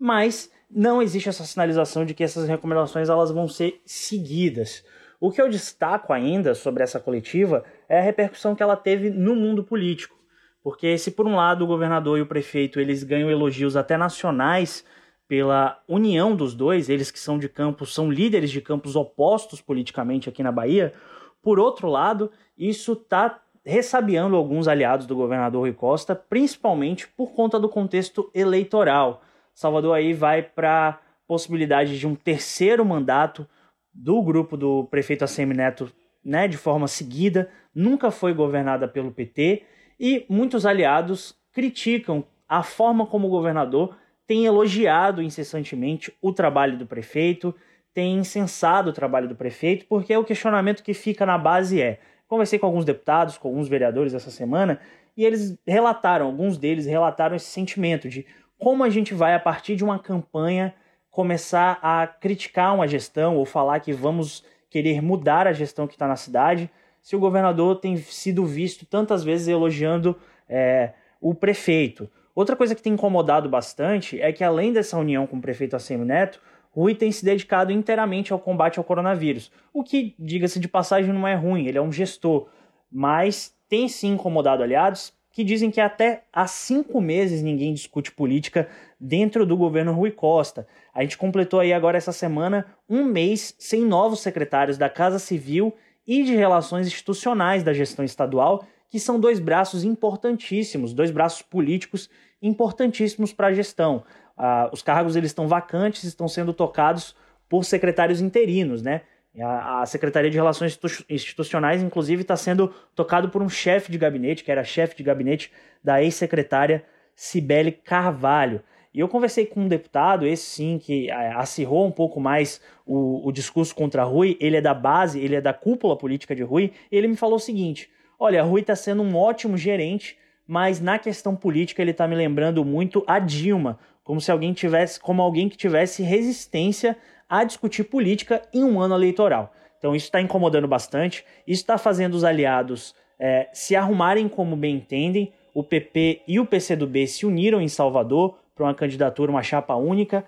mas 0.00 0.50
não 0.70 1.02
existe 1.02 1.28
essa 1.28 1.44
sinalização 1.44 2.06
de 2.06 2.14
que 2.14 2.24
essas 2.24 2.48
recomendações 2.48 3.10
elas 3.10 3.30
vão 3.30 3.46
ser 3.46 3.82
seguidas. 3.84 4.82
O 5.20 5.30
que 5.30 5.42
eu 5.42 5.50
destaco 5.50 6.10
ainda 6.10 6.54
sobre 6.54 6.82
essa 6.82 6.98
coletiva 6.98 7.62
é 7.86 7.98
a 7.98 8.02
repercussão 8.02 8.54
que 8.54 8.62
ela 8.62 8.78
teve 8.78 9.10
no 9.10 9.36
mundo 9.36 9.62
político. 9.62 10.16
Porque 10.62 10.96
se 10.96 11.10
por 11.10 11.26
um 11.26 11.36
lado 11.36 11.64
o 11.64 11.66
governador 11.66 12.16
e 12.16 12.22
o 12.22 12.26
prefeito 12.26 12.80
eles 12.80 13.04
ganham 13.04 13.30
elogios 13.30 13.76
até 13.76 13.98
nacionais 13.98 14.86
pela 15.28 15.78
união 15.86 16.34
dos 16.34 16.54
dois, 16.54 16.88
eles 16.88 17.10
que 17.10 17.20
são 17.20 17.38
de 17.38 17.50
campos, 17.50 17.92
são 17.92 18.10
líderes 18.10 18.50
de 18.50 18.62
campos 18.62 18.96
opostos 18.96 19.60
politicamente 19.60 20.30
aqui 20.30 20.42
na 20.42 20.50
Bahia, 20.50 20.94
por 21.42 21.60
outro 21.60 21.88
lado, 21.88 22.30
isso 22.56 22.94
está 22.94 23.38
ressabiando 23.68 24.34
alguns 24.34 24.66
aliados 24.66 25.04
do 25.04 25.14
governador 25.14 25.60
Rui 25.60 25.74
Costa, 25.74 26.14
principalmente 26.16 27.06
por 27.06 27.32
conta 27.32 27.60
do 27.60 27.68
contexto 27.68 28.30
eleitoral. 28.34 29.22
Salvador 29.54 29.94
aí 29.94 30.14
vai 30.14 30.42
para 30.42 30.88
a 30.88 30.98
possibilidade 31.26 31.98
de 31.98 32.06
um 32.06 32.14
terceiro 32.14 32.82
mandato 32.82 33.46
do 33.92 34.22
grupo 34.22 34.56
do 34.56 34.84
prefeito 34.84 35.22
ACM 35.22 35.52
Neto 35.52 35.92
né, 36.24 36.48
de 36.48 36.56
forma 36.56 36.88
seguida, 36.88 37.50
nunca 37.74 38.10
foi 38.10 38.32
governada 38.32 38.88
pelo 38.88 39.12
PT 39.12 39.62
e 40.00 40.24
muitos 40.30 40.64
aliados 40.64 41.36
criticam 41.52 42.24
a 42.48 42.62
forma 42.62 43.04
como 43.04 43.26
o 43.26 43.30
governador 43.30 43.98
tem 44.26 44.46
elogiado 44.46 45.22
incessantemente 45.22 46.10
o 46.22 46.32
trabalho 46.32 46.78
do 46.78 46.86
prefeito, 46.86 47.54
tem 47.92 48.16
incensado 48.16 48.88
o 48.88 48.94
trabalho 48.94 49.28
do 49.28 49.34
prefeito, 49.34 49.84
porque 49.86 50.16
o 50.16 50.24
questionamento 50.24 50.82
que 50.82 50.94
fica 50.94 51.26
na 51.26 51.36
base 51.36 51.82
é: 51.82 52.00
Conversei 52.28 52.58
com 52.58 52.66
alguns 52.66 52.84
deputados, 52.84 53.38
com 53.38 53.48
alguns 53.48 53.68
vereadores 53.68 54.14
essa 54.14 54.30
semana, 54.30 54.78
e 55.16 55.24
eles 55.24 55.58
relataram, 55.66 56.26
alguns 56.26 56.56
deles 56.56 56.86
relataram 56.86 57.34
esse 57.34 57.46
sentimento 57.46 58.08
de 58.08 58.24
como 58.58 58.84
a 58.84 58.90
gente 58.90 59.14
vai, 59.14 59.34
a 59.34 59.40
partir 59.40 59.74
de 59.74 59.82
uma 59.82 59.98
campanha, 59.98 60.74
começar 61.10 61.78
a 61.82 62.06
criticar 62.06 62.74
uma 62.74 62.86
gestão 62.86 63.36
ou 63.36 63.44
falar 63.44 63.80
que 63.80 63.92
vamos 63.92 64.44
querer 64.68 65.00
mudar 65.00 65.46
a 65.46 65.52
gestão 65.52 65.86
que 65.86 65.94
está 65.94 66.06
na 66.06 66.16
cidade, 66.16 66.70
se 67.00 67.16
o 67.16 67.20
governador 67.20 67.80
tem 67.80 67.96
sido 67.96 68.44
visto 68.44 68.84
tantas 68.84 69.24
vezes 69.24 69.48
elogiando 69.48 70.16
é, 70.48 70.92
o 71.20 71.34
prefeito. 71.34 72.08
Outra 72.34 72.54
coisa 72.54 72.74
que 72.74 72.82
tem 72.82 72.92
incomodado 72.92 73.48
bastante 73.48 74.20
é 74.20 74.32
que, 74.32 74.44
além 74.44 74.72
dessa 74.72 74.96
união 74.96 75.26
com 75.26 75.38
o 75.38 75.40
prefeito 75.40 75.74
Assemi 75.74 76.04
Neto, 76.04 76.40
Rui 76.70 76.94
tem 76.94 77.10
se 77.10 77.24
dedicado 77.24 77.72
inteiramente 77.72 78.32
ao 78.32 78.38
combate 78.38 78.78
ao 78.78 78.84
coronavírus, 78.84 79.50
o 79.72 79.82
que, 79.82 80.14
diga-se 80.18 80.60
de 80.60 80.68
passagem, 80.68 81.12
não 81.12 81.26
é 81.26 81.34
ruim, 81.34 81.66
ele 81.66 81.78
é 81.78 81.82
um 81.82 81.92
gestor, 81.92 82.48
mas 82.90 83.54
tem 83.68 83.88
sim 83.88 84.12
incomodado 84.12 84.62
aliados 84.62 85.12
que 85.30 85.44
dizem 85.44 85.70
que 85.70 85.80
até 85.80 86.24
há 86.32 86.48
cinco 86.48 87.00
meses 87.00 87.42
ninguém 87.42 87.72
discute 87.72 88.10
política 88.10 88.68
dentro 88.98 89.46
do 89.46 89.56
governo 89.56 89.92
Rui 89.92 90.10
Costa. 90.10 90.66
A 90.92 91.02
gente 91.02 91.16
completou 91.16 91.60
aí 91.60 91.72
agora 91.72 91.96
essa 91.96 92.10
semana 92.10 92.66
um 92.88 93.04
mês 93.04 93.54
sem 93.56 93.82
novos 93.82 94.18
secretários 94.18 94.76
da 94.76 94.88
Casa 94.88 95.20
Civil 95.20 95.72
e 96.04 96.24
de 96.24 96.34
Relações 96.34 96.88
Institucionais 96.88 97.62
da 97.62 97.72
gestão 97.72 98.04
estadual, 98.04 98.64
que 98.90 98.98
são 98.98 99.20
dois 99.20 99.38
braços 99.38 99.84
importantíssimos, 99.84 100.92
dois 100.92 101.10
braços 101.10 101.42
políticos 101.42 102.10
importantíssimos 102.42 103.32
para 103.32 103.48
a 103.48 103.52
gestão. 103.52 104.02
Uh, 104.38 104.70
os 104.72 104.82
cargos 104.82 105.16
eles 105.16 105.30
estão 105.30 105.48
vacantes, 105.48 106.04
estão 106.04 106.28
sendo 106.28 106.52
tocados 106.52 107.14
por 107.48 107.64
secretários 107.64 108.20
interinos, 108.20 108.82
né? 108.82 109.02
A, 109.40 109.82
a 109.82 109.86
Secretaria 109.86 110.30
de 110.30 110.36
Relações 110.36 110.78
Institucionais, 111.08 111.82
inclusive, 111.82 112.22
está 112.22 112.36
sendo 112.36 112.68
tocado 112.94 113.28
por 113.28 113.42
um 113.42 113.48
chefe 113.48 113.92
de 113.92 113.98
gabinete, 113.98 114.42
que 114.42 114.50
era 114.50 114.64
chefe 114.64 114.96
de 114.96 115.02
gabinete 115.02 115.52
da 115.82 116.02
ex-secretária 116.02 116.84
Cibele 117.14 117.72
Carvalho. 117.72 118.62
E 118.92 119.00
eu 119.00 119.08
conversei 119.08 119.46
com 119.46 119.60
um 119.60 119.68
deputado, 119.68 120.26
esse 120.26 120.44
sim, 120.44 120.78
que 120.78 121.10
é, 121.10 121.32
acirrou 121.32 121.86
um 121.86 121.90
pouco 121.90 122.20
mais 122.20 122.60
o, 122.86 123.28
o 123.28 123.32
discurso 123.32 123.74
contra 123.74 124.02
Rui. 124.02 124.36
Ele 124.40 124.56
é 124.56 124.60
da 124.60 124.74
base, 124.74 125.20
ele 125.20 125.36
é 125.36 125.40
da 125.40 125.52
cúpula 125.52 125.96
política 125.96 126.34
de 126.34 126.42
Rui. 126.42 126.72
E 126.90 126.96
ele 126.96 127.08
me 127.08 127.16
falou 127.16 127.36
o 127.36 127.40
seguinte: 127.40 127.90
olha, 128.18 128.42
Rui 128.42 128.62
está 128.62 128.74
sendo 128.74 129.02
um 129.02 129.14
ótimo 129.16 129.56
gerente, 129.56 130.18
mas 130.46 130.80
na 130.80 130.98
questão 130.98 131.36
política 131.36 131.82
ele 131.82 131.90
está 131.90 132.08
me 132.08 132.16
lembrando 132.16 132.64
muito 132.64 133.04
a 133.06 133.18
Dilma, 133.18 133.78
como 134.08 134.22
se 134.22 134.32
alguém 134.32 134.54
tivesse, 134.54 134.98
como 134.98 135.20
alguém 135.20 135.50
que 135.50 135.56
tivesse 135.58 136.02
resistência 136.02 136.96
a 137.28 137.44
discutir 137.44 137.84
política 137.84 138.40
em 138.54 138.64
um 138.64 138.80
ano 138.80 138.94
eleitoral. 138.94 139.52
Então 139.78 139.94
isso 139.94 140.06
está 140.06 140.18
incomodando 140.18 140.66
bastante, 140.66 141.26
isso 141.46 141.60
está 141.60 141.76
fazendo 141.76 142.14
os 142.14 142.24
aliados 142.24 142.94
é, 143.18 143.50
se 143.52 143.76
arrumarem 143.76 144.26
como 144.26 144.56
bem 144.56 144.76
entendem. 144.76 145.30
O 145.52 145.62
PP 145.62 146.22
e 146.26 146.40
o 146.40 146.46
PCdoB 146.46 147.06
se 147.06 147.26
uniram 147.26 147.60
em 147.60 147.68
Salvador 147.68 148.38
para 148.54 148.64
uma 148.64 148.74
candidatura, 148.74 149.30
uma 149.30 149.42
chapa 149.42 149.74
única, 149.74 150.24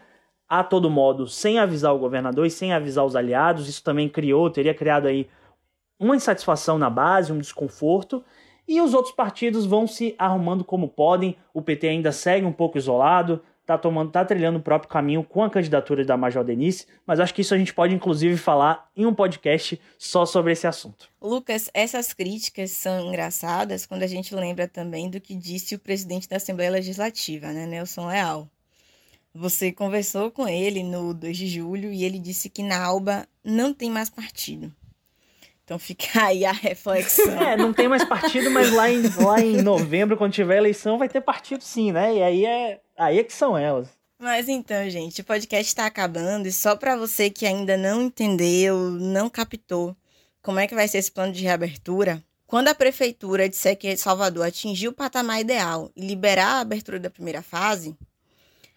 a 0.46 0.62
todo 0.62 0.90
modo, 0.90 1.26
sem 1.26 1.58
avisar 1.58 1.94
o 1.94 1.98
governador 1.98 2.44
e 2.44 2.50
sem 2.50 2.74
avisar 2.74 3.06
os 3.06 3.16
aliados. 3.16 3.66
Isso 3.66 3.82
também 3.82 4.10
criou, 4.10 4.50
teria 4.50 4.74
criado 4.74 5.06
aí 5.06 5.26
uma 5.98 6.14
insatisfação 6.14 6.76
na 6.76 6.90
base, 6.90 7.32
um 7.32 7.38
desconforto. 7.38 8.22
E 8.68 8.78
os 8.78 8.92
outros 8.92 9.14
partidos 9.14 9.64
vão 9.64 9.86
se 9.86 10.14
arrumando 10.18 10.64
como 10.64 10.86
podem. 10.86 11.34
O 11.54 11.62
PT 11.62 11.88
ainda 11.88 12.12
segue 12.12 12.44
um 12.44 12.52
pouco 12.52 12.76
isolado, 12.76 13.40
tá 13.70 13.78
tomando, 13.78 14.10
tá 14.10 14.24
trilhando 14.24 14.58
o 14.58 14.62
próprio 14.62 14.90
caminho 14.90 15.22
com 15.22 15.44
a 15.44 15.50
candidatura 15.50 16.04
da 16.04 16.16
Major 16.16 16.42
Denise, 16.42 16.86
mas 17.06 17.20
acho 17.20 17.32
que 17.32 17.42
isso 17.42 17.54
a 17.54 17.58
gente 17.58 17.72
pode 17.72 17.94
inclusive 17.94 18.36
falar 18.36 18.90
em 18.96 19.06
um 19.06 19.14
podcast 19.14 19.80
só 19.96 20.26
sobre 20.26 20.52
esse 20.52 20.66
assunto. 20.66 21.08
Lucas, 21.22 21.70
essas 21.72 22.12
críticas 22.12 22.72
são 22.72 23.06
engraçadas 23.06 23.86
quando 23.86 24.02
a 24.02 24.08
gente 24.08 24.34
lembra 24.34 24.66
também 24.66 25.08
do 25.08 25.20
que 25.20 25.36
disse 25.36 25.74
o 25.74 25.78
presidente 25.78 26.28
da 26.28 26.36
Assembleia 26.36 26.70
Legislativa, 26.70 27.52
né, 27.52 27.66
Nelson 27.66 28.08
Leal. 28.08 28.48
Você 29.32 29.70
conversou 29.70 30.32
com 30.32 30.48
ele 30.48 30.82
no 30.82 31.14
2 31.14 31.36
de 31.36 31.46
julho 31.46 31.92
e 31.92 32.02
ele 32.02 32.18
disse 32.18 32.50
que 32.50 32.64
na 32.64 32.84
Alba 32.84 33.28
não 33.44 33.72
tem 33.72 33.88
mais 33.88 34.10
partido. 34.10 34.74
Então 35.70 35.78
fica 35.78 36.24
aí 36.26 36.44
a 36.44 36.50
reflexão. 36.50 37.40
É, 37.40 37.56
não 37.56 37.72
tem 37.72 37.86
mais 37.86 38.04
partido, 38.04 38.50
mas 38.50 38.72
lá 38.72 38.90
em, 38.90 39.02
lá 39.22 39.40
em 39.40 39.62
novembro, 39.62 40.16
quando 40.16 40.32
tiver 40.32 40.56
eleição, 40.56 40.98
vai 40.98 41.08
ter 41.08 41.20
partido 41.20 41.62
sim, 41.62 41.92
né? 41.92 42.16
E 42.16 42.22
aí 42.24 42.44
é, 42.44 42.80
aí 42.98 43.20
é 43.20 43.22
que 43.22 43.32
são 43.32 43.56
elas. 43.56 43.88
Mas 44.18 44.48
então, 44.48 44.90
gente, 44.90 45.20
o 45.20 45.24
podcast 45.24 45.68
está 45.68 45.86
acabando 45.86 46.48
e 46.48 46.52
só 46.52 46.74
para 46.74 46.96
você 46.96 47.30
que 47.30 47.46
ainda 47.46 47.76
não 47.76 48.02
entendeu, 48.02 48.76
não 48.90 49.30
captou 49.30 49.96
como 50.42 50.58
é 50.58 50.66
que 50.66 50.74
vai 50.74 50.88
ser 50.88 50.98
esse 50.98 51.12
plano 51.12 51.32
de 51.32 51.44
reabertura, 51.44 52.20
quando 52.48 52.66
a 52.66 52.74
prefeitura 52.74 53.48
disser 53.48 53.76
que 53.76 53.96
Salvador 53.96 54.46
atingiu 54.46 54.90
o 54.90 54.94
patamar 54.94 55.40
ideal 55.40 55.88
e 55.94 56.04
liberar 56.04 56.56
a 56.56 56.60
abertura 56.60 56.98
da 56.98 57.08
primeira 57.08 57.42
fase, 57.42 57.96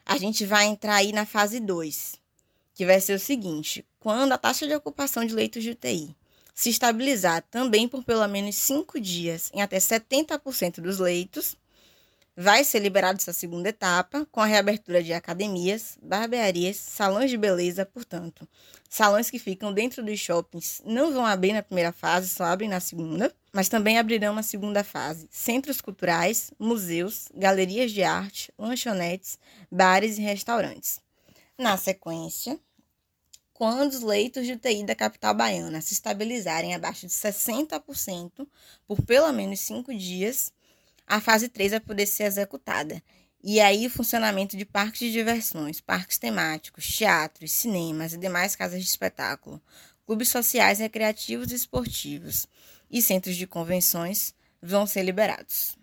a 0.05 0.15
gente 0.17 0.45
vai 0.45 0.65
entrar 0.65 0.95
aí 0.95 1.11
na 1.11 1.25
fase 1.25 1.59
2, 1.59 2.19
que 2.75 2.85
vai 2.85 3.01
ser 3.01 3.13
o 3.13 3.19
seguinte: 3.19 3.83
quando 3.99 4.31
a 4.31 4.37
taxa 4.37 4.67
de 4.67 4.75
ocupação 4.75 5.25
de 5.25 5.33
leitos 5.33 5.63
de 5.63 5.71
UTI 5.71 6.15
se 6.53 6.69
estabilizar 6.69 7.43
também 7.49 7.87
por 7.87 8.03
pelo 8.03 8.27
menos 8.27 8.55
cinco 8.55 8.99
dias 8.99 9.49
em 9.53 9.61
até 9.61 9.77
70% 9.77 10.81
dos 10.81 10.99
leitos, 10.99 11.57
vai 12.35 12.63
ser 12.63 12.79
liberada 12.79 13.17
essa 13.19 13.33
segunda 13.33 13.69
etapa 13.69 14.27
com 14.31 14.41
a 14.41 14.45
reabertura 14.45 15.03
de 15.03 15.13
academias, 15.13 15.97
barbearias, 16.01 16.77
salões 16.77 17.29
de 17.29 17.37
beleza, 17.37 17.85
portanto, 17.85 18.47
salões 18.89 19.29
que 19.29 19.37
ficam 19.37 19.71
dentro 19.71 20.03
dos 20.03 20.19
shoppings 20.19 20.81
não 20.85 21.13
vão 21.13 21.25
abrir 21.25 21.53
na 21.53 21.63
primeira 21.63 21.91
fase, 21.91 22.29
só 22.29 22.45
abrem 22.45 22.69
na 22.69 22.79
segunda, 22.79 23.33
mas 23.51 23.69
também 23.69 23.99
abrirão 23.99 24.33
uma 24.33 24.43
segunda 24.43 24.83
fase. 24.83 25.27
Centros 25.31 25.79
culturais, 25.79 26.51
museus, 26.57 27.27
galerias 27.35 27.91
de 27.91 28.03
arte, 28.03 28.51
lanchonetes, 28.57 29.37
bares 29.71 30.17
e 30.17 30.21
restaurantes. 30.21 30.99
Na 31.57 31.77
sequência, 31.77 32.59
quando 33.63 33.93
os 33.93 34.01
leitos 34.01 34.45
de 34.45 34.51
UTI 34.51 34.83
da 34.83 34.93
capital 34.93 35.33
baiana 35.33 35.79
se 35.79 35.93
estabilizarem 35.93 36.75
abaixo 36.75 37.07
de 37.07 37.13
60% 37.13 38.45
por 38.85 39.01
pelo 39.03 39.31
menos 39.31 39.61
cinco 39.61 39.95
dias, 39.95 40.51
a 41.07 41.21
fase 41.21 41.47
3 41.47 41.71
vai 41.71 41.79
poder 41.79 42.05
ser 42.05 42.25
executada. 42.25 43.01
E 43.41 43.61
aí 43.61 43.87
o 43.87 43.89
funcionamento 43.89 44.57
de 44.57 44.65
parques 44.65 44.99
de 44.99 45.13
diversões, 45.13 45.79
parques 45.79 46.17
temáticos, 46.17 46.85
teatros, 46.85 47.53
cinemas 47.53 48.11
e 48.11 48.17
demais 48.17 48.53
casas 48.53 48.83
de 48.83 48.89
espetáculo, 48.89 49.61
clubes 50.05 50.27
sociais, 50.27 50.79
recreativos 50.79 51.53
e 51.53 51.55
esportivos 51.55 52.45
e 52.91 53.01
centros 53.01 53.37
de 53.37 53.47
convenções 53.47 54.35
vão 54.61 54.85
ser 54.85 55.03
liberados. 55.03 55.77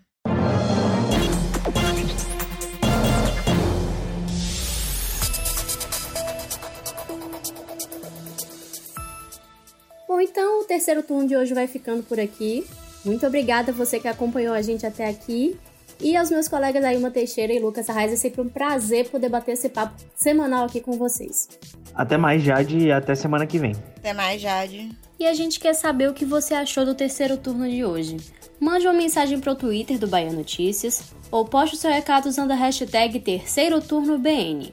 Bom, 10.21 10.25
então 10.25 10.61
o 10.61 10.65
terceiro 10.65 11.03
turno 11.03 11.27
de 11.27 11.35
hoje 11.35 11.55
vai 11.55 11.67
ficando 11.67 12.03
por 12.03 12.21
aqui. 12.21 12.67
Muito 13.07 13.27
obrigada 13.27 13.73
a 13.73 13.75
você 13.75 13.99
que 13.99 14.07
acompanhou 14.07 14.53
a 14.53 14.61
gente 14.61 14.85
até 14.85 15.09
aqui. 15.09 15.59
E 15.99 16.15
aos 16.15 16.31
meus 16.31 16.47
colegas 16.47 16.85
Ailma 16.85 17.11
Teixeira 17.11 17.55
e 17.55 17.59
Lucas 17.59 17.89
Arraes, 17.89 18.13
é 18.13 18.17
sempre 18.17 18.43
um 18.43 18.49
prazer 18.49 19.09
poder 19.09 19.31
bater 19.31 19.53
esse 19.53 19.71
papo 19.71 19.95
semanal 20.15 20.67
aqui 20.67 20.79
com 20.79 20.93
vocês. 20.93 21.49
Até 21.95 22.19
mais, 22.19 22.43
Jade, 22.43 22.77
e 22.77 22.93
até 22.93 23.15
semana 23.15 23.47
que 23.47 23.59
vem. 23.59 23.73
Até 23.97 24.13
mais, 24.13 24.43
Jade. 24.43 24.91
E 25.19 25.27
a 25.27 25.33
gente 25.33 25.59
quer 25.59 25.73
saber 25.73 26.11
o 26.11 26.13
que 26.13 26.27
você 26.27 26.53
achou 26.53 26.85
do 26.85 26.95
terceiro 26.95 27.39
turno 27.39 27.67
de 27.67 27.83
hoje. 27.83 28.19
Mande 28.61 28.87
uma 28.87 28.93
mensagem 28.93 29.41
pro 29.41 29.55
Twitter 29.55 29.99
do 29.99 30.07
Bahia 30.07 30.33
Notícias 30.33 31.15
ou 31.31 31.47
poste 31.47 31.77
o 31.77 31.79
seu 31.79 31.91
recado 31.91 32.29
usando 32.29 32.51
a 32.51 32.57
hashtag 32.57 33.19
Terceiro 33.21 33.81
Turno 33.81 34.19
BN. 34.19 34.71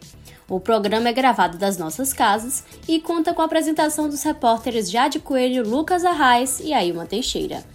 O 0.50 0.62
programa 0.62 1.10
é 1.10 1.14
gravado 1.14 1.58
das 1.58 1.78
nossas 1.78 2.14
casas 2.14 2.64
e 2.88 3.02
conta 3.02 3.34
com 3.34 3.42
a 3.42 3.46
apresentação 3.46 4.08
dos 4.08 4.24
repórteres 4.24 4.90
Jade 4.90 5.20
Coelho, 5.20 5.68
Lucas 5.68 6.06
Arraes 6.06 6.62
e 6.62 6.74
Ailma 6.74 7.06
Teixeira. 7.06 7.66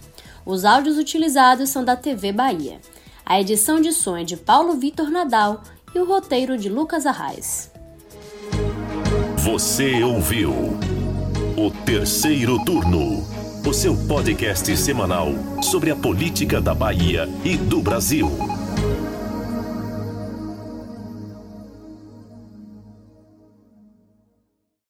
Os 0.43 0.65
áudios 0.65 0.97
utilizados 0.97 1.69
são 1.69 1.85
da 1.85 1.95
TV 1.95 2.31
Bahia. 2.31 2.79
A 3.23 3.39
edição 3.39 3.79
de 3.79 3.91
som 3.91 4.17
é 4.17 4.23
de 4.23 4.35
Paulo 4.35 4.73
Vitor 4.73 5.11
Nadal 5.11 5.61
e 5.93 5.99
o 5.99 6.05
roteiro 6.05 6.57
de 6.57 6.67
Lucas 6.67 7.05
Arraes. 7.05 7.71
Você 9.37 10.03
ouviu 10.03 10.51
o 11.55 11.69
terceiro 11.85 12.57
turno, 12.65 13.23
o 13.65 13.73
seu 13.73 13.95
podcast 14.07 14.75
semanal 14.75 15.27
sobre 15.61 15.91
a 15.91 15.95
política 15.95 16.59
da 16.59 16.73
Bahia 16.73 17.29
e 17.45 17.55
do 17.55 17.81
Brasil. 17.81 18.62